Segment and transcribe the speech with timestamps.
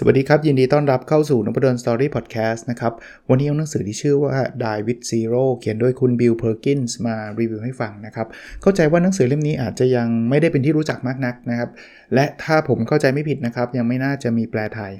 [0.00, 2.92] สวัสดีครับ ยินดีต้อนรับเข้าสู่นพดล Story พอดแคสต์นะครับ
[3.28, 8.26] วันนี้เอาหนังสือที่ชื่อว่า Die with Zero เขียนโดยคุณบิลเพอร์กินส์มารีวิวให้ฟังนะครับ
[8.62, 11.70] เข้าใจว่าหนังสือเล่มนี้อาจจะยังไม่ได้เป็นที่รู้จักมากนักนะครับ
[12.14, 14.92] และถ้าผมเข้าใจไม่ผิดนะครับ ยังไม่น่าจะมีแปลไทย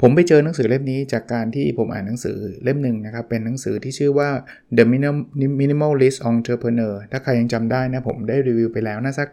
[0.00, 4.28] ผมไปเจอหนังสือเล่มนี้จากการที่ผมอ่านหนังสือเล่มหนึ่งนะครับ เป็นหนังสือที่ชื่อว่า
[4.76, 4.84] The
[5.60, 9.28] Minimalist Entrepreneur ถ้าใครยังจำได้นะผมได้รีวิวไปแล้วน่าสัก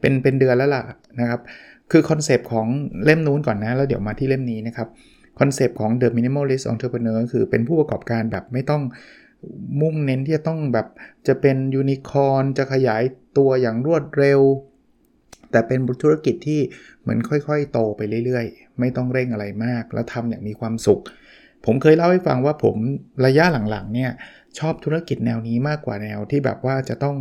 [0.00, 0.82] เป็นเป็นเดือนแล้วล่ะ
[1.20, 1.40] นะครับ
[1.92, 2.66] คือคอนเซปต์ของ
[3.04, 4.88] เล่มนู้นก่อนนะ แล้วเดี๋ยวมาที่เล่มนี้นะครับ
[5.38, 8.82] คอนเซปต์ของ The Minimalist Entrepreneur คือเป็นผู้ประกอบการแบบไม่ต้อง
[9.80, 10.86] มุ่งเน้นที่จะต้องแบบ
[11.28, 13.02] จะเป็นยูนิคอร์นจะขยาย
[13.38, 14.40] โตอย่างรวดเร็ว
[15.50, 16.60] แต่เป็นธุรกิจที่
[17.00, 21.00] เหมือนค่อยๆ โตไปเรื่อยๆ ไม่ต้องเร่งอะไรมาก แล้วทำอย่างมีความสุข
[21.64, 22.76] ผมเคยเล่าให้ฟังว่าผม
[23.26, 24.10] ระยะหลังๆเนี่ย
[24.58, 27.16] ชอบธุรกิจแนวนี้มากกว่าแนวที่แบบว่าจะต้อง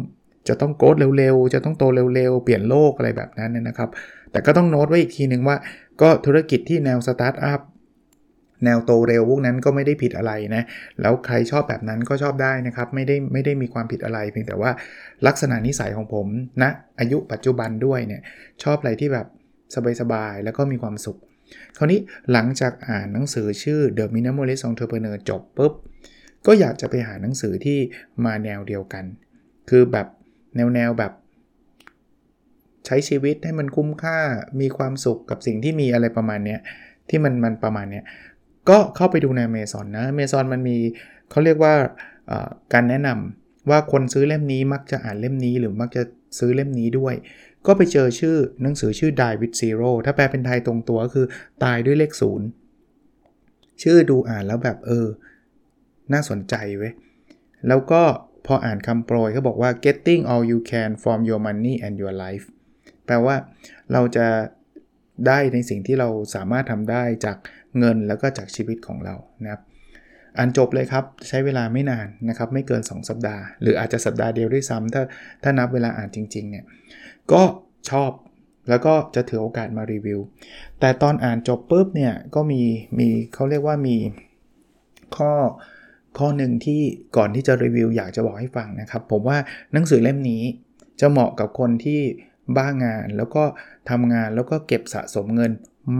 [0.47, 1.83] จะต้อง grow เร็วๆ จะต้องโต
[2.15, 3.89] เร็วๆ เปลี่ยนโลกอะไรแบบนั้นนะครับ
[4.37, 5.57] แต่ก็ต้องโน้ตไว้อีกทีหนึ่งว่า
[6.01, 7.61] ก็ธุรกิจที่แนวสตาร์ทอัพ
[8.65, 10.63] แนวโตเร็วพวกนั้นก็ไม่ได้ผิดอะไรนะ
[11.01, 14.71] แล้วใครชอบแบบนั้นก็ชอบได้นะครับ ไม่ได้ไม่ได้มีความผิดอะไร เพียงแต่ว่า
[15.27, 16.27] ลักษณะนิสัยของผม
[16.61, 18.21] ณนะอายุปัจจุบันด้วยเนี่ย
[18.63, 19.27] ชอบอะไรที่แบบ
[20.01, 21.17] สบายๆ แล้วก็มีความสุข
[21.77, 21.99] คราวนี้
[22.31, 25.73] หลังจากอ่านหนังสือชื่อ The Minimalist Entrepreneur จบปุ๊บ
[26.47, 27.79] ก็อยากจะไปหาหนังสือที่
[28.25, 29.05] มาแนวเดียวกัน
[29.69, 30.07] คือแบบ
[30.55, 31.13] แนวแนวแบบ
[32.87, 34.19] ใช้ชีวิตให้มันคุ้มค่า
[34.61, 36.57] มีความสุขกับสิ่งที่มีอะไรประมาณนี้
[37.09, 38.01] ที่มันมันประมาณนี้
[38.69, 40.77] ก็เข้าไปดูในเมซอนนะเมซอนมันมี
[41.29, 41.73] เขาเรียกว่า
[42.73, 46.03] การแนะนำว่าคนซื้อเล่มนี้มักจะอ่านเล่มนี้หรือมักจะ
[46.39, 47.15] ซื้อเล่มนี้ด้วย
[47.65, 51.25] ก็ไปเจอชื่อหนังสือชื่อ Die with Zero ถ้าแปลเป็นไทยตรงตัวก็คือ
[51.63, 52.47] ตายด้วยเลขศูนย์
[53.83, 55.07] ชื่อดูอ่านแล้วแบบเออ
[56.13, 56.93] น่าสนใจเว้ย
[57.67, 58.01] แล้วก็
[58.45, 62.45] พออ่านคำโปรยเขาบอกว่า getting all you can from your money and your life
[63.07, 63.35] แปลว่า
[63.93, 64.27] เราจะ
[65.27, 67.37] ได้ในสิ่งที่เราสามารถทำได้จาก
[67.79, 69.61] เงินแล้วก็จากชีวิตของเรานะครับ
[70.37, 75.03] อ่านจบเลยครับ ใช้เวลาไม่นานนะครับ ไม่เกิน 2 สัปดาห์ หรืออาจจะสัปดาห์เดียวด้วยซ้ำถ้า
[75.43, 76.65] ถ้านับเวลาอ่านจริงๆเนี่ย
[77.31, 77.41] ก็
[77.89, 78.11] ชอบ
[78.69, 80.19] แล้วก็จะถือโอกาสมารีวิว
[80.79, 82.61] แต่ตอนอ่านจบปุ๊บเนี่ยก็มี
[82.99, 83.97] มีเขาเรียกว่ามี
[85.15, 85.31] ข้อ
[86.17, 86.81] ข้อหนึ่งที่
[87.17, 89.37] ก่อนที่จะรีวิวอยากจะบอกให้ฟังนะครับ ผมว่า
[89.73, 90.43] หนังสือเล่มนี้
[90.99, 92.01] จะเหมาะกับคนที่
[92.57, 93.43] บ้างาน แล้วก็
[93.89, 95.51] ทำงานแล้วก็เก็บสะสมเงิน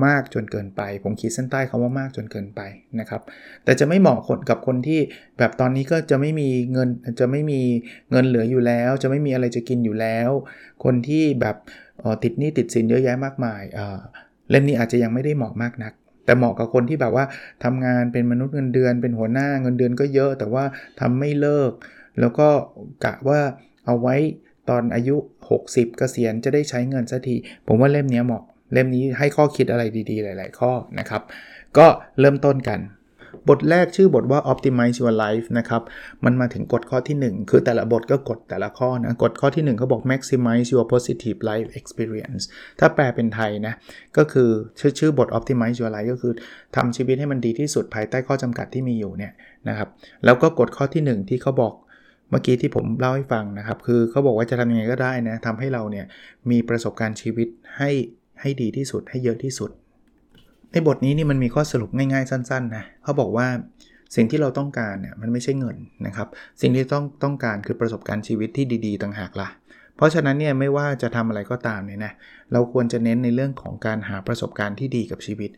[0.06, 2.62] มากจนเกินไป ผมขีดเส้นใต้คาว่ามากจนเกินไป
[3.00, 3.22] นะครับ
[3.64, 5.00] แต่จะไม่เหมาะคนกับคนที่
[5.38, 7.62] แบบตอนนี้ก็จะไม่มีเงินจะไม่มี
[8.12, 10.30] เงินเหลืออยู่แล้ว จะไม่มีอะไรจะกินอยู่แล้ว
[10.84, 11.56] คนที่แบบ
[12.24, 13.62] ติดหนี้ติดสินเยอะแยะมากมาย
[14.50, 15.94] เล่มนี้อาจจะยังไม่ได้เหมาะมากนัก
[16.26, 17.26] แต่เหมาะกับคนที่แบบว่า
[17.64, 20.64] ทำงานเป็นมนุษย์เงินเดือน เป็นหัวหน้าเงินเดือนก็เยอะ แต่ว่า
[21.00, 21.72] ทำไม่เลิก
[22.20, 22.48] แล้วก็
[23.06, 23.40] กะว่า
[23.86, 24.16] เอาไว้
[24.70, 25.18] ตอนอายุ
[25.56, 27.36] 60 เกษียณจะได้ใช้เงินสักที
[27.68, 28.44] ผมว่าเล่มนี้เหมาะ
[28.74, 31.22] เล่มนี้ให้ข้อคิดอะไรดีๆ หลาย ๆ ข้อนะครับ
[31.78, 31.88] ก็
[32.20, 32.82] เริ่มต้นกัน
[33.50, 35.82] บทแรกชื่อบทว่า optimize your life นะครับ
[36.26, 42.44] มันมาถึงกฎข้อที่ 1 คือแต่ละบทก็กดแต่ละข้อนะ กฎข้อที่1เขาบอก maximize your positive life experience
[42.80, 43.74] ถ้าแปลเป็นไทยนะ
[44.18, 44.50] ก็คือ
[44.80, 46.34] ชื่อชื่อบท optimize your life ก็คือ
[46.76, 49.34] ทำชีวิตให้มันดีที่สุดภายใต้ข้อจำกัดที่มีอยู่เนี่ย
[49.70, 49.90] นะครับ
[50.26, 51.74] แล้วก็กฎข้อที่ 1 ที่เขาบอก
[52.30, 56.06] เมื่อกี้ที่ผมเล่าให้ฟังนะครับ คือเขาบอกว่าจะทำยังไงก็ได้นะทำให้เราเนี่ย
[56.52, 57.92] มีประสบการณ์ชีวิตให้
[58.42, 59.72] ให้ดีที่สุดให้เยอะที่สุด
[60.72, 63.48] ในบทนี้นี่มันมีข้อสรุปง่ายๆสั้นๆนะเขาบอกว่า
[64.16, 65.78] สิ่งที่เราต้องการเนี่ยมันไม่ใช่เงิน
[66.08, 66.28] นะครับ
[66.62, 69.50] สิ่งที่ต้องต้องการคือประสบการณ์ชีวิตที่ดีๆต่างหากละ่ะ
[69.98, 72.14] เพราะฉะนั้นเนี่ยไม่ว่าจะทำอะไรก็ตามเนี่ยนะ
[72.52, 75.50] เราควรจะเน้นในเรื่องของการหาประสบการณ์ที่ดีกับชีวิต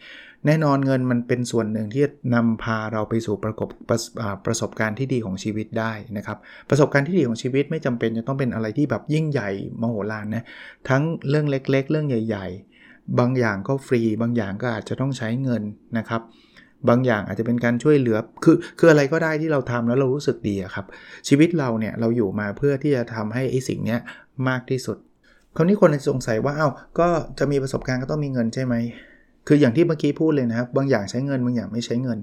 [0.45, 2.03] แน่นอนเงินมันเป็นส่วนหนึ่งที่
[2.35, 3.97] นำพาเราไปสู่ประกบประ
[4.45, 6.37] ประสบการณ์ที่ดีของชีวิตได้นะครับ
[6.69, 9.49] ประสบการณ์ที่ดีของชีวิตไม่จำเป็นจะต้องเป็นอะไรที่แบบยิ่งใหญ่
[9.81, 10.43] มโหฬารนะ
[10.89, 12.47] ทั้งเรื่องเล็ก ๆ เรื่องใหญ่
[12.83, 15.63] ๆ บางอย่างก็ฟรี บางอย่างก็อาจจะต้องใช้เงิน
[15.97, 16.21] นะครับ
[16.89, 20.85] บางอย่างอาจจะเป็นการช่วยเหลือ คือ คืออะไรก็ได้ที่เราทำแล้วเรารู้สึกดีครับ
[21.27, 23.97] ชีวิตเราเนี่ยเราอยู่มาเพื่อที่จะทำให้ไอ้สิ่งนี้
[24.49, 24.97] มากที่สุด
[25.55, 27.07] คราวนี้คนสงสัยว่าอา้าวก็
[27.39, 28.75] จะมีประสบการณ์ก็ต้องมีเงินใช่ไหม
[29.51, 32.17] คืออย่างที่เมื่อกี้พูดเลยนะครับ บางอย่างใช้เงินบางอย่างไม่ใช้เงิน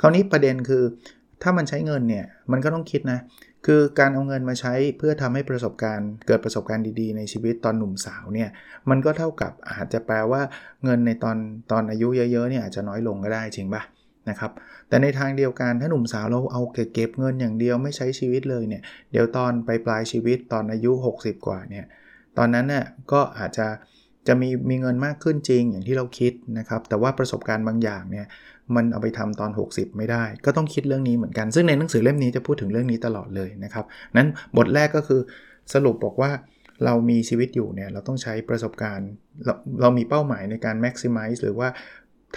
[0.00, 0.82] คราวนี้ประเด็นคือ
[1.42, 3.18] ถ้ามันใช้เงินเนี่ยมันก็ต้องคิดนะ
[3.66, 8.48] คือการเอาเงินมาใช้เพื่อทำให้ประสบการณ์ เกิดประสบการณ์ดีๆ ในชีวิตตอนหนุ่มสาวเนี่ย
[8.90, 10.42] มันก็เท่ากับอาจจะแปลว่า
[10.84, 11.36] เงินในตอน
[11.70, 13.82] ตอนอายุเยอะๆเนี่ยอาจจะน้อยลงก็ได้จริงปะ
[14.30, 14.50] นะครับ
[14.88, 16.62] แต่ในทางเดียวกันถ้าหนุ่มสาวเราเอา
[16.94, 18.82] เก็บเงินอย่างเดียวไม่ใช้ชีวิตเลยเนี่ย
[19.12, 21.86] เดี๋ยวตอนไปปลายชีวิตตอนอายุ 60 กว่าเนี่ย
[22.38, 23.66] ตอนนั้นเนี่ยก็อาจจะ
[24.28, 28.26] จะมีมีเงินมากขึ้นจริงอย่างที่เราคิดนะครับ แต่ว่าประสบการณ์บางอย่างเนี่ย
[28.74, 33.84] มันเอาไปทำตอน 60 ไม่ได้ ก็ต้องคิดเรื่องนี้เหมือนกัน ซึ่งในหนังสือเล่มนี้จะพูดถึงเรื่องนี้ตลอดเลยนะครับ
[34.16, 35.20] นั้นบทแรกก็คือ
[35.74, 36.30] สรุปบอกว่า
[36.84, 39.08] เรามีชีวิตอยู่เนี่ยเราต้องใช้ประสบการณ์
[39.44, 41.68] เราเรามีเป้าหมายในการ maximize หรือว่า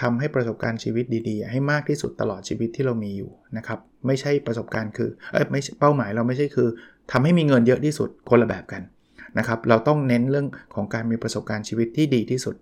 [0.02, 6.70] ทำให้ประสบการณ์ชีวิตดีๆ ให้มากที่สุดตลอดชีวิตที่เรามีอยู่นะครับ ไม่ใช่ประสบการณ์คือเออไม่เป้าหมายเราไม่ใช่คือ
[7.12, 8.82] ทำให้มีเงินเยอะที่สุดคนละแบบกัน
[9.38, 12.56] นะครับ เราต้องเน้นเรื่องของการมีประสบการณ์ชีวิตที่ดีที่สุด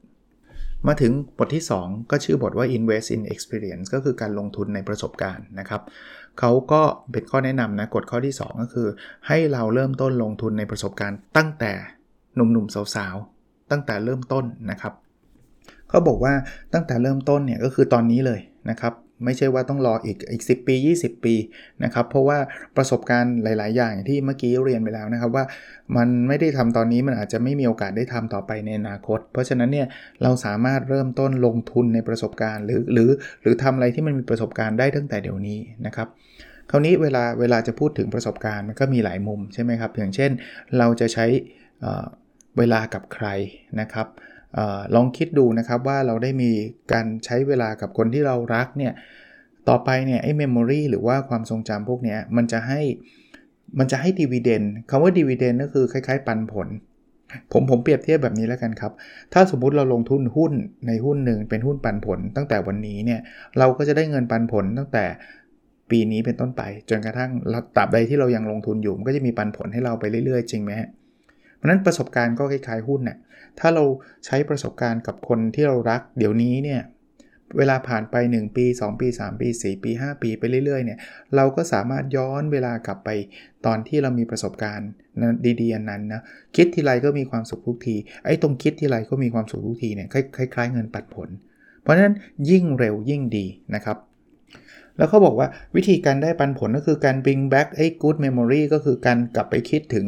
[0.87, 5.81] มาถึงบทที่ 2 ก็ชื่อบทว่า invest in experience ก็คือการลงทุนในประสบการณ์นะครับ
[6.39, 6.81] เขาก็
[7.11, 8.87] เป็นข้อแนะนำนะกฎข้อที่ 2 ก็คือ
[9.27, 11.71] ให้เราเริ่มต้นลงทุนในประสบการณ์ ตั้งแต่
[12.35, 14.93] หนุ่มๆสาวๆตั้งแต่เริ่มต้นนะครับ
[15.89, 16.33] เขาบอกว่า
[16.73, 18.39] ตั้งแต่เริ่มต้นเนี่ยก็คือตอนนี้เลย
[18.69, 18.93] นะครับ
[19.25, 21.35] ไม่ใช่ว่าต้องรออีกอีก 10 ปี 20 ปี
[21.83, 22.37] นะครับเพราะว่า
[22.77, 25.45] ประสบการณ์หลาย ๆ อย่างที่เมื่อกี้เรียนไปแล้วนะครับว่า
[25.97, 29.87] มันไม่ได้ทำตอนนี้มันอาจจะไม่มีโอกาสได้ทำต่อไปในอนาคต เพราะฉะนั้นเนี่ย
[30.23, 33.09] เราสามารถเริ่มต้นลงทุนในประสบการณ์หรือหรือ
[33.41, 36.07] หรือทำอะไรที่มันมีประสบการณ์ได้ตั้งแต่เดี๋ยวนี้นะครับ
[36.71, 40.31] คราวนี้เวลาเวลาจะพูดถึงประสบการณ์มันก็มีหลายมุมใช่ไหมครับอย่างเช่น
[40.77, 41.25] เราจะใช้
[42.57, 43.27] เวลากับใคร
[43.81, 44.07] นะครับ
[44.95, 46.51] ลองคิดดูนะครับว่าเราได้มี
[46.91, 48.93] การใช้เวลากับคนที่เรารักเนี่ย
[49.69, 52.81] ต่อไปเนี่ยไอ้เมมโมรีหรือว่าความทรงจำพวกนี้มันจะให้
[53.79, 56.67] มันจะให้ดีวเดนคำว่าดีวเดนก็คือคล้าย ๆ ปันผล
[57.51, 58.91] ผมผมเปรียบเทียบแบบนี้แล้วกันครับ
[59.33, 60.53] ถ้าสมมุติเราลงทุนหุ้น
[60.87, 63.19] ในหุ้นหนึ่งเป็นหุ้นปันผล ตั้งแต่วันนี้เนี่ย
[63.59, 65.05] เราก็จะได้เงินปันผลตั้งแต่
[65.91, 67.31] ปีนี้เป็นต้นไป จนกระทั่ง
[67.75, 70.71] ตราบใดที่เรายังลงทุนอยู่มันก็จะมีปันผลให้เราไปเรื่อยๆ จริงไหม
[71.55, 73.17] เพราะนั้นประสบการณ์ก็คล้ายๆหุ้นน่ย
[73.59, 73.83] ถ้าเรา
[74.25, 76.81] ใช้ประสบการณ์กับคนที่เรารักเดี๋ยวนี้เนี่ย
[77.57, 80.99] เวลาผ่านไป 1 ปี 2 ปี 3 ปี 4 ปี 5 ปีไปเรื่อยๆเนี่ย
[81.35, 83.09] เราก็สามารถย้อนเวลากลับไป
[83.65, 84.89] ตอนที่เรามีประสบการณ์
[85.61, 86.21] ดีๆอันนั้นนะ
[86.55, 87.95] คิดทีไรก็มีความสุขทุกที
[88.25, 91.29] ไอ้ตรงคิดทีไรก็มีความสุขทุกทีเนี่ยคล้ายๆเงินปัดผล
[91.81, 92.15] เพราะฉะนั้น
[92.49, 93.45] ยิ่งเร็วยิ่งดี
[93.75, 93.97] นะครับ
[94.97, 100.05] แล้วเขาบอกว่าวิธีการได้ปันผลก็คือการ bring back ไอ้ good memory ก็คือการกลับไปคิดถึง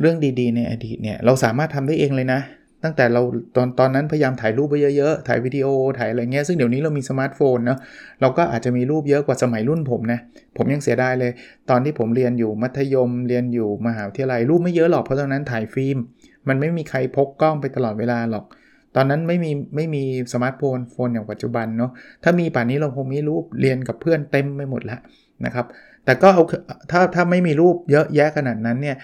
[0.00, 2.40] เรื่องดีๆ ในอดีตเนี่ยเราสามารถทำได้เองเลยนะ
[2.84, 3.22] ตั้งแต่เรา
[3.56, 5.66] ตอนตอนนั้นพยายามถ่ายรูปไปเยอะๆ ถ่ายวิดีโอ
[5.98, 7.78] ถ่ายอะไรเงี้ย ซึ่งเดี๋ยวนี้เรามีสมาร์ทโฟนเนาะ
[8.20, 10.18] เราก็อาจจะมีรูปเยอะกว่าสมัยรุ่นผมนะ
[10.56, 11.32] ผมยังเสียดายเลย
[11.70, 15.96] ตอนที่ผมเรียนอยู่มัธยม เรียนอยู่มหาวิทยาลัยรูปไม่เยอะหรอก เพราะตอนนั้นถ่ายฟิล์ม
[16.48, 18.44] มันไม่มีใครพกกล้องไปตลอดเวลาหรอก
[18.96, 20.02] ตอนนั้นไม่มีไม่มี
[20.32, 21.90] สมาร์ทโฟนโฟนอย่างปัจจุบันเนาะ
[22.24, 25.00] ถ้ามีป่านนี้เราคงมีรูปเรียนกับเพื่อนเต็มไปหมดแล้ว
[25.44, 25.66] นะครับ
[26.04, 26.44] แต่ก็เอา
[26.90, 28.96] ถ้าถ้าไม่มีรูปเยอะแยะขนาดนั้นเนี่ย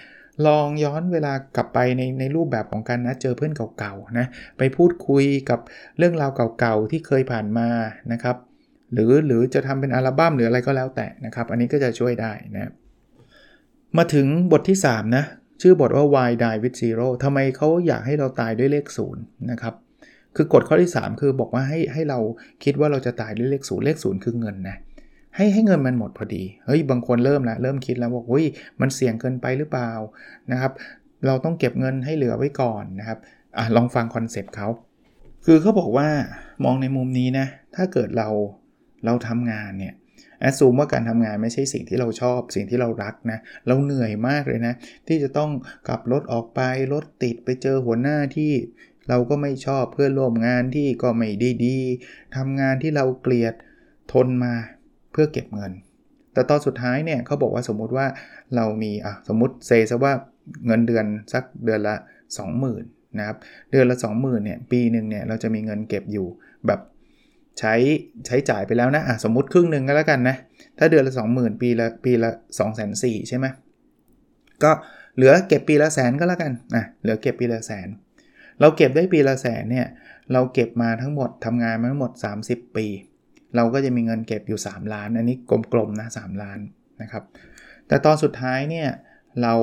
[0.47, 4.27] ลองย้อนเวลากลับไปในในรูปแบบของการนะเจอเพื่อนเก่าๆนะ
[4.59, 5.61] ไปพูดคุยกับ
[5.99, 7.69] เรื่องราวเก่าๆที่เคยผ่านมา
[8.13, 8.37] นะครับ
[8.93, 12.73] หรือหรือจะทำเป็นอัลบั้มหรืออะไรก็แล้วแต่นะครับ อันนี้ก็จะช่วยได้นะ
[13.97, 15.25] มาถึงบทที่ 3 นะ
[15.63, 19.75] ชื่อบทว่า Why Die with Zero ทำไมเขาอยากให้เราตายด้วยเลขศูนย์นะครับ
[20.37, 22.19] คือกฎข้อที่ 3 คือบอกว่าให้ให้เรา
[22.65, 24.77] คิดว่าเราจะตายด้วยเลขศูนย์เลขศูนย์คือเงินนะ
[25.37, 28.45] ให้ให้เงินมันหมดพอดี เฮ้ยบางคนเริ่มแล้วเริ่มคิดแล้วว่าเฮ้ย
[28.81, 29.91] มันเสี่ยงเกินไปหรือเปล่า
[30.53, 30.73] นะครับ
[31.27, 33.19] เราต้องเก็บเงินให้เหลือไว้ก่อนนะครับ
[33.59, 34.69] อะลองฟังคอนเซปต์เขา
[35.45, 36.09] คือเขาบอกว่า
[36.65, 37.47] มองในมุมนี้นะ
[37.77, 38.29] ถ้าเกิดเรา
[39.05, 39.95] เราทำงานเนี่ย
[40.41, 44.75] assume ว่าการทำงานไม่ใช่สิ่งที่เราชอบ สิ่งที่เรารักนะ เราเหนื่อยมากเลยนะ
[45.09, 45.51] ที่จะต้อง
[45.89, 46.61] ขับรถออกไป
[46.93, 48.53] รถติดไปเจอหัวหน้าที่
[49.09, 51.29] เราก็ไม่ชอบเพื่อนร่วมงานที่ก็ไม่
[51.65, 53.55] ดีๆทำงานที่เราเกลียด
[54.13, 54.55] ทนมา
[55.15, 55.73] เพื่อเก็บเงิน
[56.35, 58.07] แต่ตอนสุดท้ายเนี่ยเขาบอกว่าสมมุติว่า
[58.57, 60.13] เรามีอะสมมติเซซะว่า
[60.67, 61.95] เงินเดือนสักเดือนละ
[62.57, 63.37] 20,000นะครับ
[63.71, 66.27] เดือนละ 20,000เนี่ยปีหนึ่งเนี่ยเราจะมีเงินเก็บอยู่
[66.67, 66.81] แบบ
[67.59, 67.75] ใช้
[68.27, 70.37] ใช้จ่ายไปแล้วนะอะสมมติครึ่งหนึ่งก็แล้วกันนะ
[70.79, 73.47] ถ้าเดือนละ 20,000 ปีละปีละ2 4 0 0 0ใช่ไหม
[74.63, 74.71] ก็
[75.17, 77.89] เหลือเก็บปีละแสนก็แล้วกันอะเหลือเก็บปีละแสน
[78.61, 79.87] เราเก็บได้ปีละแสนเนี่ย
[80.33, 82.13] เราเก็บมาทั้งหมดทำงานมาทั้งหมด
[82.45, 82.87] 30 ปี
[83.57, 85.37] เราก็จะมีเงินเก็บอยู่ 3 ล้าน อันนี้
[85.73, 86.59] กลมๆนะ3ล้าน
[87.03, 87.25] นะครับ
[87.89, 88.89] แต่ตอนสุดท้ายเนี่ย
[89.43, 89.55] เรา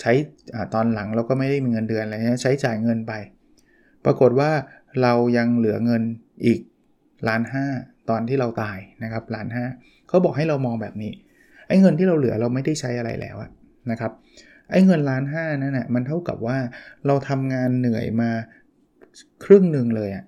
[0.00, 0.12] ใช้
[0.74, 3.12] ตอนหลังเราก็ไม่ได้มีเงินเดือนอะไรนะใช้จ่ายเงินไป
[4.04, 4.50] ปรากฏว่า
[5.02, 6.02] เรายังเหลือเงิน
[6.46, 6.60] อีก
[7.28, 7.66] ล้านห้า
[8.10, 9.64] ตอนที่เราตายนะครับล้านห้า
[10.08, 11.12] เขาบอกให้เรามองแบบนี้
[11.68, 13.36] ไอ้เงินที่เราเหลือเราไม่ได้ใช้อะไรแล้ว
[13.90, 14.12] นะครับ
[14.70, 16.58] ไอ้เงินล้านห้านั่นนะมันเท่ากับว่า
[17.06, 18.30] เราทำงานเหนื่อยมา
[19.44, 20.24] ครึ่งหนึ่งเลยอะ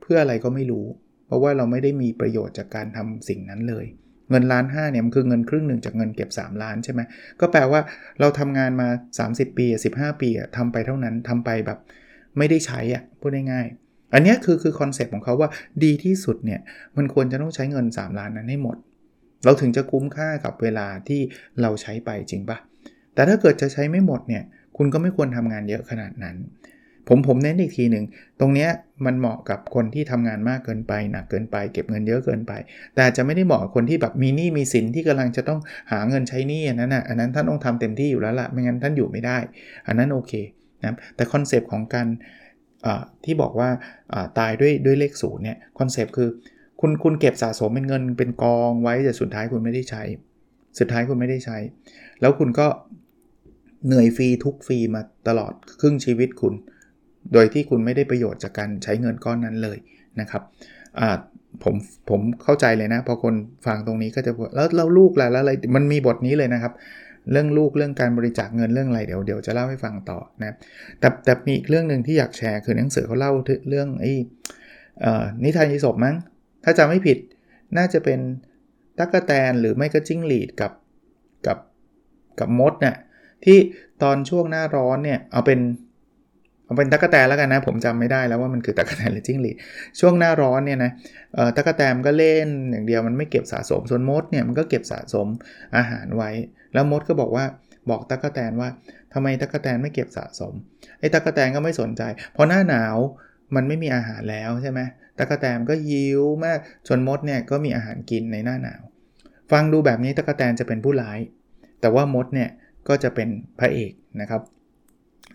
[0.00, 0.86] เพื่ออะไรก็ไม่รู้
[1.34, 3.86] ราะว่าเราไม่ได้มีประโยชน์จากการทำสิ่งนั้นเลย
[4.30, 7.00] เงินล้านห้าเนี่ยมันคือเงินครึ่งหนึ่งจากเงินเก็บ 3 ล้านใช่ไหม
[7.40, 7.80] ก็แปลว่า
[8.20, 8.88] เราทำงานมา
[9.28, 11.78] 30 ปี 15 ปีทำไปเท่านั้นทำไปแบบ
[12.38, 15.48] ไม่ได้ใช้อะพูดง่ายๆอันนี้คือคือคอนเซปต์ของเขาว่า
[15.84, 16.60] ดีที่สุดเนี่ย
[16.96, 18.76] มันควรจะต้องใช้เงิน 3 ล้านนั้นให้หมด
[19.44, 21.20] เราถึงจะคุ้มค่ากับเวลาที่
[21.60, 22.58] เราใช้ไปจริงปะ
[23.14, 24.42] แต่ถ้าเกิดจะใช้ไม่หมดเนี่ย
[24.76, 26.36] คุณก็ไม่ควรทำงานเยอะขนาดนั้น
[27.08, 28.04] ผมผมเน้นอีกทีหนึ่ง
[28.40, 28.70] ตรงเนี้ย
[29.06, 32.52] มันเหมาะกับคนที่ทำงานมากเกินไปหนักเกินไป เก็บเงินเยอะเกินไป
[32.96, 35.60] แต่จะไม่ได้เหมาะกับคนที่แบบมีหนี้มีสินที่กำลังจะต้อง
[35.92, 39.38] หาเงินใช้หนี้อันนั้นอะอันนั้นท่านต้องทำเต็มที่อยู่แล้วล่ะไม่งั้นท่านอยู่ไม่ได้
[39.86, 40.32] อันนั้นโอเค
[40.82, 42.06] นะแต่คอนเซปต์ของการ
[43.24, 43.68] ที่บอกว่า
[44.38, 46.28] ตายด้วยด้วยเลขศูนย์เนี่ยคอนเซปต์คือ
[46.80, 50.02] คุณคุณเก็บสะสมเป็นเงินเป็นกองไว้แต่สุดท้ายคุณไม่ได้ใช้
[50.78, 51.58] สุดท้ายคุณไม่ได้ใช้
[52.20, 52.66] แล้วคุณก็
[53.86, 56.54] เหนื่อยฟรีทุกข์ฟรีมาตลอดครึ่งชีวิตคุณ
[57.32, 59.78] โดยที่คุณไม่ได้ประโยชน์จากการใช้เงินก้อนนั้นเลย
[60.20, 60.42] นะครับ
[61.62, 61.74] ผม
[62.10, 63.34] ผมเข้าใจเลยนะ พอคน
[63.66, 66.72] ฟังตรงนี้ก็จะแล้วแล้วลูกล่ะแล้วอะไรมันมีบทนี้เลยนะครับ
[67.32, 70.56] เรื่องลูกเรื่องการบริจาคเงินเรื่องอะไรเดี๋ยวเดี๋ยวจะเล่าให้ฟังต่อนะ
[71.00, 73.32] แต่แต่มีอีกเรื่องหนึ่งที่อยากแชร์คือหนังสือเขาเล่า
[73.68, 74.12] เรื่องไอ้
[75.44, 76.16] นิทานยิศบมั้ง
[76.64, 77.18] ถ้าจำไม่ผิด
[77.76, 78.20] น่าจะเป็น
[78.98, 80.72] ตั๊กแตนหรือไม่ก็จิ้งหรีดกับ
[81.46, 81.58] กับ
[82.40, 82.96] กับมดเนะี่ย
[83.44, 83.58] ที่
[84.02, 85.60] ตอนช่วงหน้าร้อนเนี่ยเอาเป็น
[86.64, 89.56] เอาเป็นตั๊กแตนแล้วกันนะ ผมจำไม่ได้แล้วว่ามันคือตั๊กแตนหรือจิ้งหรีด
[90.00, 90.90] ช่วงหน้าร้อนเนี่ยนะ
[91.56, 95.26] ตั๊กแตนก็เล่นอย่างเดียวมันไม่เก็บสะสม ส่วนมดเนี่ยมันก็เก็บสะสม
[95.76, 96.30] อาหารไว้
[96.74, 97.44] แล้วมดก็บอกว่า
[97.90, 98.68] บอกตั๊กแตนว่า
[99.12, 100.52] ทำไมตั๊กแตนไม่เก็บสะสม
[101.00, 102.02] ไอ้ตั๊กแตนก็ไม่สนใจ
[102.36, 102.96] พอหน้าหนาว
[103.54, 104.80] มันไม่มีอาหารแล้วใช่ไหม
[105.18, 108.82] ตะกะแตนก็ยิวมากจนมดเนี่ยก็มีอาหารกินในหน้าหนาว
[109.52, 111.18] ฟังดูแบบนี้ตะกะแตนจะเป็นผู้ร้าย
[111.80, 112.50] แต่ว่ามดเนี่ย
[112.88, 113.28] ก็จะเป็น
[113.58, 114.42] พระเอกนะครับ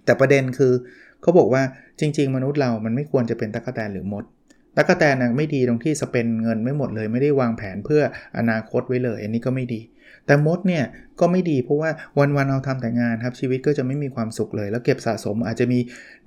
[0.05, 0.73] แต่ประเด็นคือ
[1.21, 1.61] เขาบอกว่า
[1.99, 4.23] จริง ๆ มนุษย์เรามันไม่ควรจะเป็นตะกะแตนหรือมด
[4.77, 8.01] ตะกะแตนนะไม่ดีตรงที่สเปนเงินไม่หมดเลย ไม่ได้วางแผนเพื่อ
[8.37, 9.81] อนาคตไว้เลย อันนี้ก็ไม่ดี
[10.25, 10.83] แต่มดเนี่ย
[11.19, 15.79] ก็ไม่ดีเพราะว่าวันๆเราทำแต่งานครับชีวิตก็จะไม่มีความสุขเลย แล้วเก็บสะสมอาจจะมี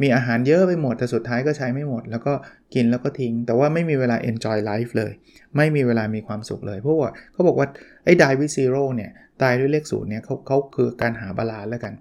[0.03, 2.33] มีอาหารเยอะไปหมดแต่สุดท้ายก็ใช้ไม่หมด แล้วก็
[2.75, 5.13] กินแล้วก็ทิ้ง แต่ว่าไม่มีเวลา enjoy life เลย
[5.57, 7.69] ไม่มีเวลามีความสุขเลย เพราะว่าเขาบอกว่า
[8.05, 9.11] ไอ้ die with zero เนี่ย
[9.43, 11.93] ตายด้วยเลขศูนย์เนี่ยเขาเขาคือการหา balance แล้วกัน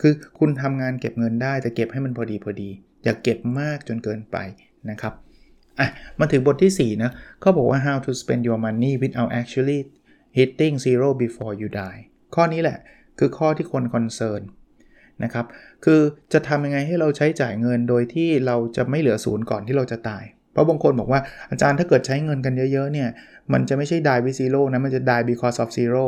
[0.00, 2.70] คือคุณทำงานเก็บเงินได้แต่เก็บให้มันพอดีพอดี
[3.04, 4.36] อย่าเก็บมากจนเกินไป
[4.90, 5.12] นะครับ
[5.78, 5.88] อะ
[6.20, 7.10] มาถึงบทที่ 4 นะ
[7.40, 9.80] เขาบอกว่า how to spend your money without actually
[10.38, 12.00] hitting zero before you die
[12.34, 12.78] ข้อนี้แหละ
[13.18, 14.42] คือข้อที่คน concern
[15.24, 15.46] นะครับ
[15.84, 16.00] คือ
[16.32, 23.08] จะทำยังไงให้เราใช้จ่ายเงินโดยที่เราจะไม่เหลือศูนย์ก่อนที่เราจะตาย เพราะบางคนบอกว่าอาจารย์ถ้าเกิดใช้เงินกันเยอะๆเนี่ย
[23.52, 26.04] มันจะไม่ใช่ die with zero นะ มันจะ die because of zero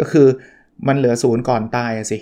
[0.00, 0.28] ก็คือ
[0.88, 2.18] มันเหลือศูนย์ก่อนตายสิ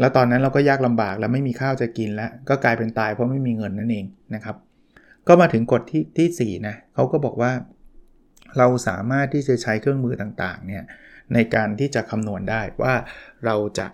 [0.00, 4.56] แล้วตอนนั้นเราก็ยากลำบากแล้วไม่มีข้าวจะกินแล้ว ก็กลายเป็นตายเพราะไม่มีเงินนั่นเองนะครับ
[5.28, 7.52] ก็มาถึงกฎที่ที่4นะเขาก็บอกว่า
[8.58, 10.84] เราสามารถที่จะใช้เครื่องมือต่างๆเนี่ย
[11.34, 12.94] ในการที่จะคำนวณได้ว่า
[13.44, 13.86] เราจะ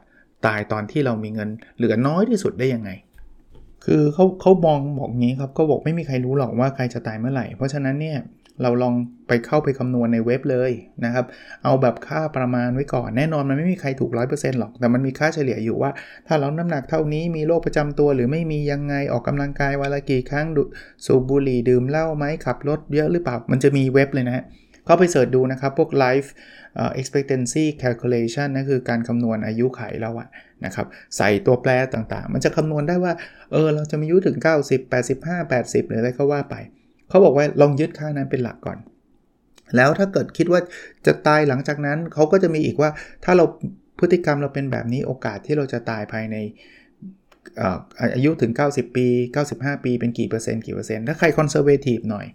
[0.46, 2.90] ตายตอนที่เรามีเงินเหลือน้อยที่สุดได้ยังไง
[3.84, 8.18] คือเขาเขามองบอกงี้ครับก็บอกไม่มีใครรู้หรอกว่าใครจะตายเมื่อไหร่ เพราะฉะนั้นเนี่ย
[8.62, 8.94] เราลอง
[9.28, 10.72] ไปเข้าไปคำนวณในเว็บเลย
[11.04, 11.26] นะครับ
[11.64, 15.90] เอาแบบค่าประมาณไว้ก่อน แน่นอนมันไม่มีใครถูก 100%หรอก แต่มันมีค่าเฉลี่ยอยู่ว่า
[16.26, 20.46] ถ้าเราน้ำหนักเท่านี้มีโรคประจำตัว หรือไม่มียังไงออกกำลังกายวันละกี่ครั้ง
[21.06, 24.44] สูบบุหรี่ดื่มเหล้าไหมขับรถเยอะหรือเปล่า มันจะมีเว็บเลยนะฮะ
[24.84, 26.28] เข้าไปเสิร์ชดูนะครับ พวก life
[27.00, 30.28] expectancy calculation นั่นคือการคำนวณอายุไขแล้วอะ
[30.64, 30.86] นะครับ
[31.16, 33.12] ใส่ตัวแปรต่างๆ มันจะคำนวณได้ว่า
[33.52, 34.36] เออ เราจะมีอายุถึง
[34.68, 36.56] 90 85 80 หรืออะไรก็ว่าไป
[37.10, 38.78] เขาบอกว่าลองยึดค่านั้นเป็นหลักก่อน
[39.76, 40.60] แล้วถ้าเกิดคิดว่า
[41.06, 42.90] จะตายหลังจากนั้นเขาก็จะมีอีกว่า
[43.24, 43.44] ถ้าเรา
[43.98, 46.36] พฤติกรรมเราเป็นแบบนี้โอกาสที่เราจะตายภายใน
[48.14, 49.06] อายุถึง 90 ปี
[49.46, 52.26] 95 ปีเป็นกี่เปอร์เซ็นต์กี่เปอร์เซ็นต์ถ้าใครคอนเซอร์เวทีฟหน่อย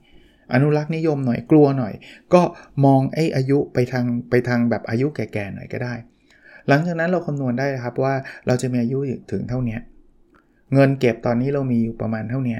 [0.53, 1.93] อนุรักษ์นิยมหน่อยกลัวหน่อย
[2.33, 2.41] ก็
[2.85, 5.93] มองไอ้อายุไปทางไปทางแบบอายุแก่ๆหน่อยก็ได้
[6.69, 8.13] หลังจากนั้นเราคำนวณได้ครับว่า
[8.47, 8.99] เราจะมีอายุ
[9.31, 9.77] ถึงเท่านี้
[10.73, 12.57] เงินเก็บตอนนี้เรามีอยู่ประมาณเท่านี้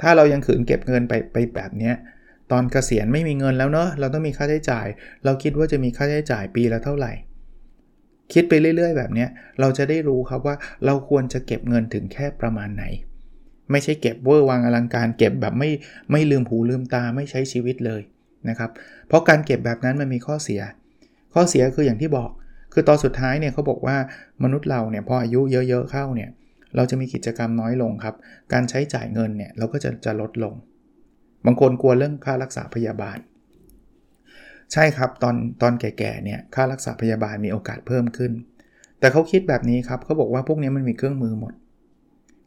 [0.00, 1.92] ถ้าเรายังขืนเก็บเงินไปไปแบบนี้
[2.52, 4.86] ตอนเกษียณไม่มีเงินแล้วเนอะเราต้องมีค่าใช้จ่าย
[5.24, 7.12] เราคิดว่าจะมีค่าใช้จ่ายปีละเท่าไหร่
[8.32, 9.26] คิดไปเรื่อย ๆ แบบนี้
[9.60, 12.84] เราจะได้รู้ครับว่าเราควรจะเก็บเงินถึงแค่ประมาณไหน
[13.70, 15.70] ไม่ใช่เก็บเวอร์วางอลังการเก็บแบบไม่
[16.10, 18.02] ไม่ลืมหูลืมตาไม่ใช้ชีวิตเลย
[18.48, 18.70] นะครับ
[19.08, 20.60] เพราะการเก็บแบบนั้นมันมีข้อเสีย
[21.34, 22.30] ข้อเสียคืออย่างที่บอก
[22.72, 23.96] คือตอนสุดท้ายเนี่ยเขาบอกว่า
[24.42, 28.14] มนุษย์เราเนี่ยพออายุเยอะๆเข้าเนี่ยเเราจะมีกิจกรรมน้อยลงครับ
[28.52, 30.54] การใช้จ่ายเงินเนี่ยเราก็จะจะลดลง
[31.46, 33.18] บางคนกลัวเรื่องค่ารักษาพยาบาล
[34.72, 38.32] ใช่ครับตอนตอนแก่ๆเนี่ยค่ารักษาพยาบาลมีโอกาสเพิ่มขึ้น
[39.00, 41.54] แต่เขาคิดแบบนี้ครับเขาบอกว่าพวกนี้มันมีเครื่องมือหมด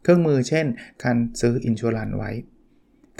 [0.02, 0.66] เครื่องมือเช่น
[1.04, 2.30] การซื้ออินชูรันไว้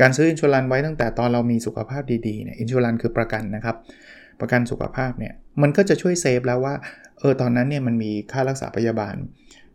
[0.00, 3.76] การซื้ออินชูรันไว้ตั้งแต่ตอนเรามีสุขภาพดีๆเนี่ยอินชูรันคือประกันนะครับ
[4.40, 6.74] ประกันสุขภาพเนี่ยมันก็จะช่วยเซฟแล้วว่า
[7.18, 9.16] เออตอนนั้นเนี่ยมันมีค่ารักษาพยาบาล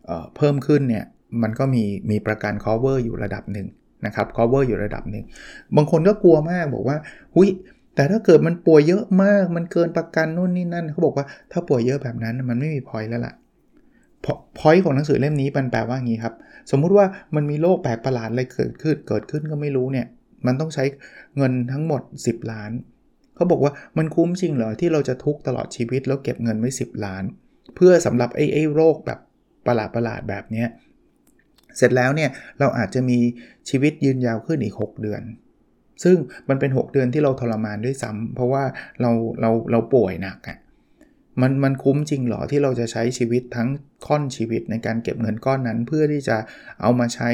[0.06, 1.04] เเพิ่มขึ้นเนี่ย
[1.42, 3.66] มันก็มีมีประกัน cover อยู่ระดับหนึ่ง
[4.06, 5.24] นะครับ cover อยู่ระดับหนึ่ง
[5.76, 6.96] บางคนก็กลัวมากบอกว่า
[7.34, 7.48] หุย
[7.94, 13.34] แต่ถ้าเกิดมันป่วยเยอะมาก มันเกินประกันนู่นนี่นั่น เขาบอกว่าถ้าป่วยเยอะแบบนั้นมันไม่มีพอยแล้วล่ะ
[14.58, 16.34] พอยของหนังสือเล่มนี้มันแปลว่างี้ครับ
[16.70, 20.06] สมมุติว่ามันมีโรคแปลกประหลาดอะไรเกิดขึ้น เกิดขึ้นก็ไม่รู้เนี่ย
[20.46, 20.84] มันต้องใช้
[21.36, 22.72] เงินทั้งหมด 10 ล้าน
[23.36, 27.24] เขาบอกว่ามันคุ้มจริงเหรอที่เราจะทุกตลอดชีวิตแล้วเก็บเงินไว้ 10 ล้าน
[27.74, 29.18] เพื่อสำหรับไอ้ไอ้โรคแบบ
[29.66, 30.64] ประหลาดประหลาดแบบนี้
[31.76, 33.18] เสร็จแล้วเนี่ยเราอาจจะมี
[33.68, 35.22] ชีวิตยืนยาวขึ้นอีก 6 เดือน
[36.04, 36.16] ซึ่ง
[36.48, 38.64] มันเป็น 6 เดือนที่เราทรมานด้วยซ้ำเพราะว่า
[39.00, 40.58] เราเราเราป่วยหนักอะ่ะ
[41.40, 43.68] มันมันคุ้มจริงหรอที่เราจะใช้ชีวิตทั้ง
[44.06, 46.36] ค่อนชีวิตในการเก็บเงินก้อนนั้น เพื่อที่จะ
[46.80, 47.30] เอามาใช้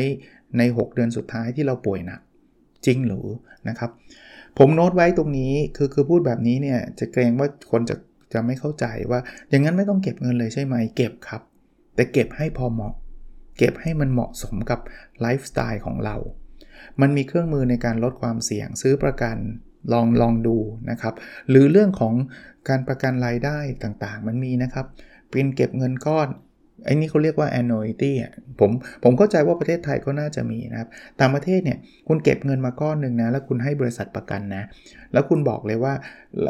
[0.58, 2.20] ใน 6 เดือนสุดท้ายที่เราป่วยหนัก
[2.86, 3.26] จริงหรือ
[3.68, 3.90] นะครับ
[4.58, 7.96] ผมโน้ตไว้ตรงนี้คือคือพูดแบบนี้เนี่ยจะเกรงว่าคนจะ
[8.32, 9.20] จะไม่เข้าใจว่า
[9.50, 11.42] อย่างนั้นไม่ต้องเก็บเงินเลยใช่ไหมเก็บครับ
[11.94, 12.94] แต่เก็บให้พอเหมาะ
[13.58, 14.80] เก็บให้มันเหมาะสมกับ
[15.20, 16.16] ไลฟ์สไตล์ของเรา
[17.00, 19.36] มันมีเครื่องมือในการลดความเสี่ยงซื้อประกัน
[19.92, 20.56] ลองลองดู
[20.90, 21.14] นะครับ
[21.48, 22.14] หรือเรื่องของ
[22.68, 24.86] การประกันรายได้ต่างๆ มันมีนะครับ
[25.30, 26.28] เป็นเก็บเงินก้อน
[26.84, 28.12] ไอ้นี่เขาเรียกว่า annuity
[28.60, 28.70] ผม
[29.04, 30.88] ผมเข้าใจว่าประเทศไทยก็น่าจะมีนะครับ
[31.20, 31.78] ต่างประเทศเนี่ย
[32.08, 34.64] คุณเก็บเงินมาก้อนหนึ่งนะ แล้วคุณให้บริษัทประกันนะ
[35.12, 35.94] แล้วคุณบอกเลยว่า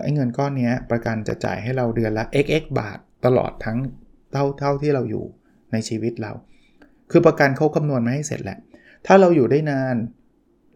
[0.02, 3.78] ไอ้เงินก้อนนี้ประกันจะจ่ายให้เราเดือนละ xx บาทตลอดทั้ง
[4.32, 5.24] เท่าเท่าที่เราอยู่
[5.72, 6.32] ในชีวิตเรา
[7.10, 8.58] คือประกันเขาคำนวณมาให้เสร็จแหละ
[9.06, 9.96] ถ้าเราอยู่ได้นาน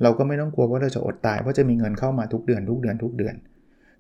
[0.02, 3.34] เราก็ไม่ต้องกลัวว่าเราจะอดตายเพราะจะมีเงินเข้ามาทุกเดือนทุกเดือนทุกเดือน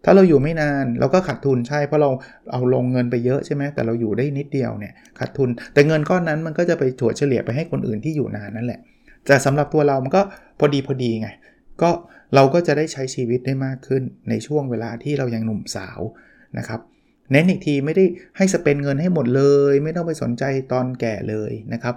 [0.04, 2.10] ถ้าเราอยู่ไม่นานเราก็ขาดทุนใช่เพราะเรา
[2.52, 8.80] เอาลงเงินไปเยอะใช่ไหมแต่เราอยู่ได้นิดเดียวเนี่ยขาดทุน แต่เงินก้อนนั้นมันก็จะไปถัวเฉลี่ยไปให้คนอื่นที่อยู่นานนั่นแหละ
[9.26, 10.22] แต่สำหรับตัวเรามันก็
[10.58, 11.28] พอดีพอดีไง
[11.82, 11.90] ก็
[12.34, 16.00] เราก็จะได้ใช้ชีวิตได้มากขึ้นในช่วงเวลาที่เรายังหนุ่มสาว
[16.58, 16.80] นะครับ
[17.32, 18.04] เน้นอีกทีไม่ได้
[18.36, 21.94] ให้สเปนเงินให้หมดเลย ไม่ต้องไปสนใจตอนแก่เลยนะครับ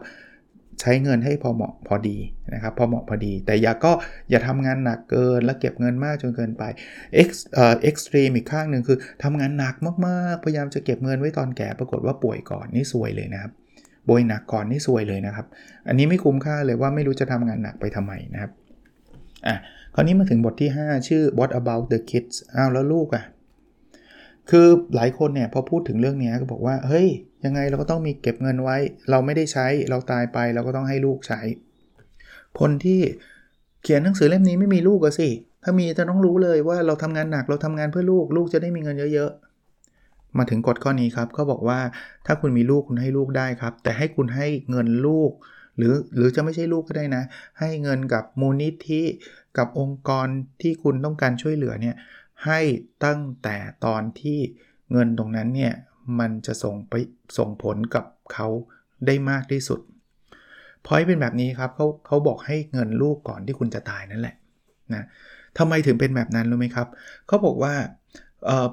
[0.81, 2.17] ใช้เงินให้พอเหมาะพอดี
[2.53, 3.91] นะครับพอเหมาะพอดี แต่อย่าก็
[4.29, 6.63] อย่าทำงานหนักเกิน แล้วเก็บเงินมากจนเกินไป
[7.53, 9.75] เอ่อ extreme อีกข้างหนึ่งคือทำงานหนัก
[10.07, 13.51] มากๆ พยายามจะเก็บเงินไว้ตอนแก่ปรากฏว่าป่วยก่อนนี่ซวยเลยนะครับ
[14.07, 15.45] ป่วยหนักก่อนนี่ซวยเลยนะครับ
[15.87, 18.51] อันนี้ไม่คุ้มค่าเลยว่าไม่รู้จะทำงานหนักไปทำไมนะครับ
[19.47, 19.55] อะ
[19.95, 23.23] คราวนี้มาถึงบทที่ 5 ชื่อ what about the kids อ้าวแล้วลูกอะ่ะ
[24.49, 27.07] คือหลายคนเนี่ยพอพูดถึงเรื่องนี้ก็บอกว่าเฮ้ย
[27.45, 28.77] ยังไงเราก็ต้องมีเก็บเงินไว้
[29.09, 31.41] เราไม่ได้ใช้เราตายไปเราก็ต้องให้ลูกใช้
[32.59, 33.01] คนที่
[33.83, 35.29] เขียนหนังสือเล่มนี้ไม่มีลูกก็สิ
[35.63, 41.79] ถ้ามีจะต้องรู้เลยว่าเราทำงานหนักเราทำงานเพื่อลูกลูกจะได้มีเงินเยอะๆ มาถึงกฎข้อนี้ครับเขาบอกว่า
[42.25, 45.31] ถ้าคุณมีลูกคุณให้ลูกได้ครับ แต่ให้คุณให้เงินลูก
[45.77, 47.23] หรือหรือจะไม่ใช่ลูกก็ได้นะ
[47.59, 49.01] ให้เงินกับมูลนิธิ
[49.57, 50.27] กับองค์กร
[50.61, 51.95] ที่คุณต้องการช่วยเหลือเนี่ย
[52.45, 52.59] ให้
[53.05, 54.39] ตั้งแต่ตอนที่
[54.91, 55.73] เงินตรงนั้นเนี่ย
[56.19, 56.93] มันจะส่งไป
[57.37, 58.47] ส่งผลกับเขา
[59.05, 59.79] ได้มากที่สุด
[60.85, 64.35] พอยเป็นแบบนี้ครับเขาเขาบอกให้เงินลูกก่อนที่คุณจะตายนั่นแหละ
[64.93, 65.03] นะ
[65.57, 66.87] ทำไมถึงเป็นแบบนั้นรู้ไหมครับ
[67.27, 67.73] เขาบอกว่า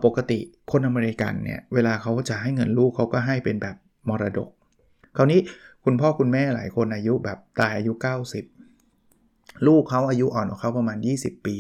[0.05, 0.39] ปกติ
[0.73, 3.77] คนอเมริกันเนี่ยเวลาเขาจะให้เงินลูกเขาก็ให้เป็นแบบ
[4.09, 4.49] มรดก
[5.17, 5.41] คราวนี้
[5.85, 7.93] คุณพ่อคุณแม่หลายคนอายุแบบตายอายุ
[8.79, 11.57] 90 ลูกเขาอายุอ่อนกว่าเขาประมาณ 20 ปี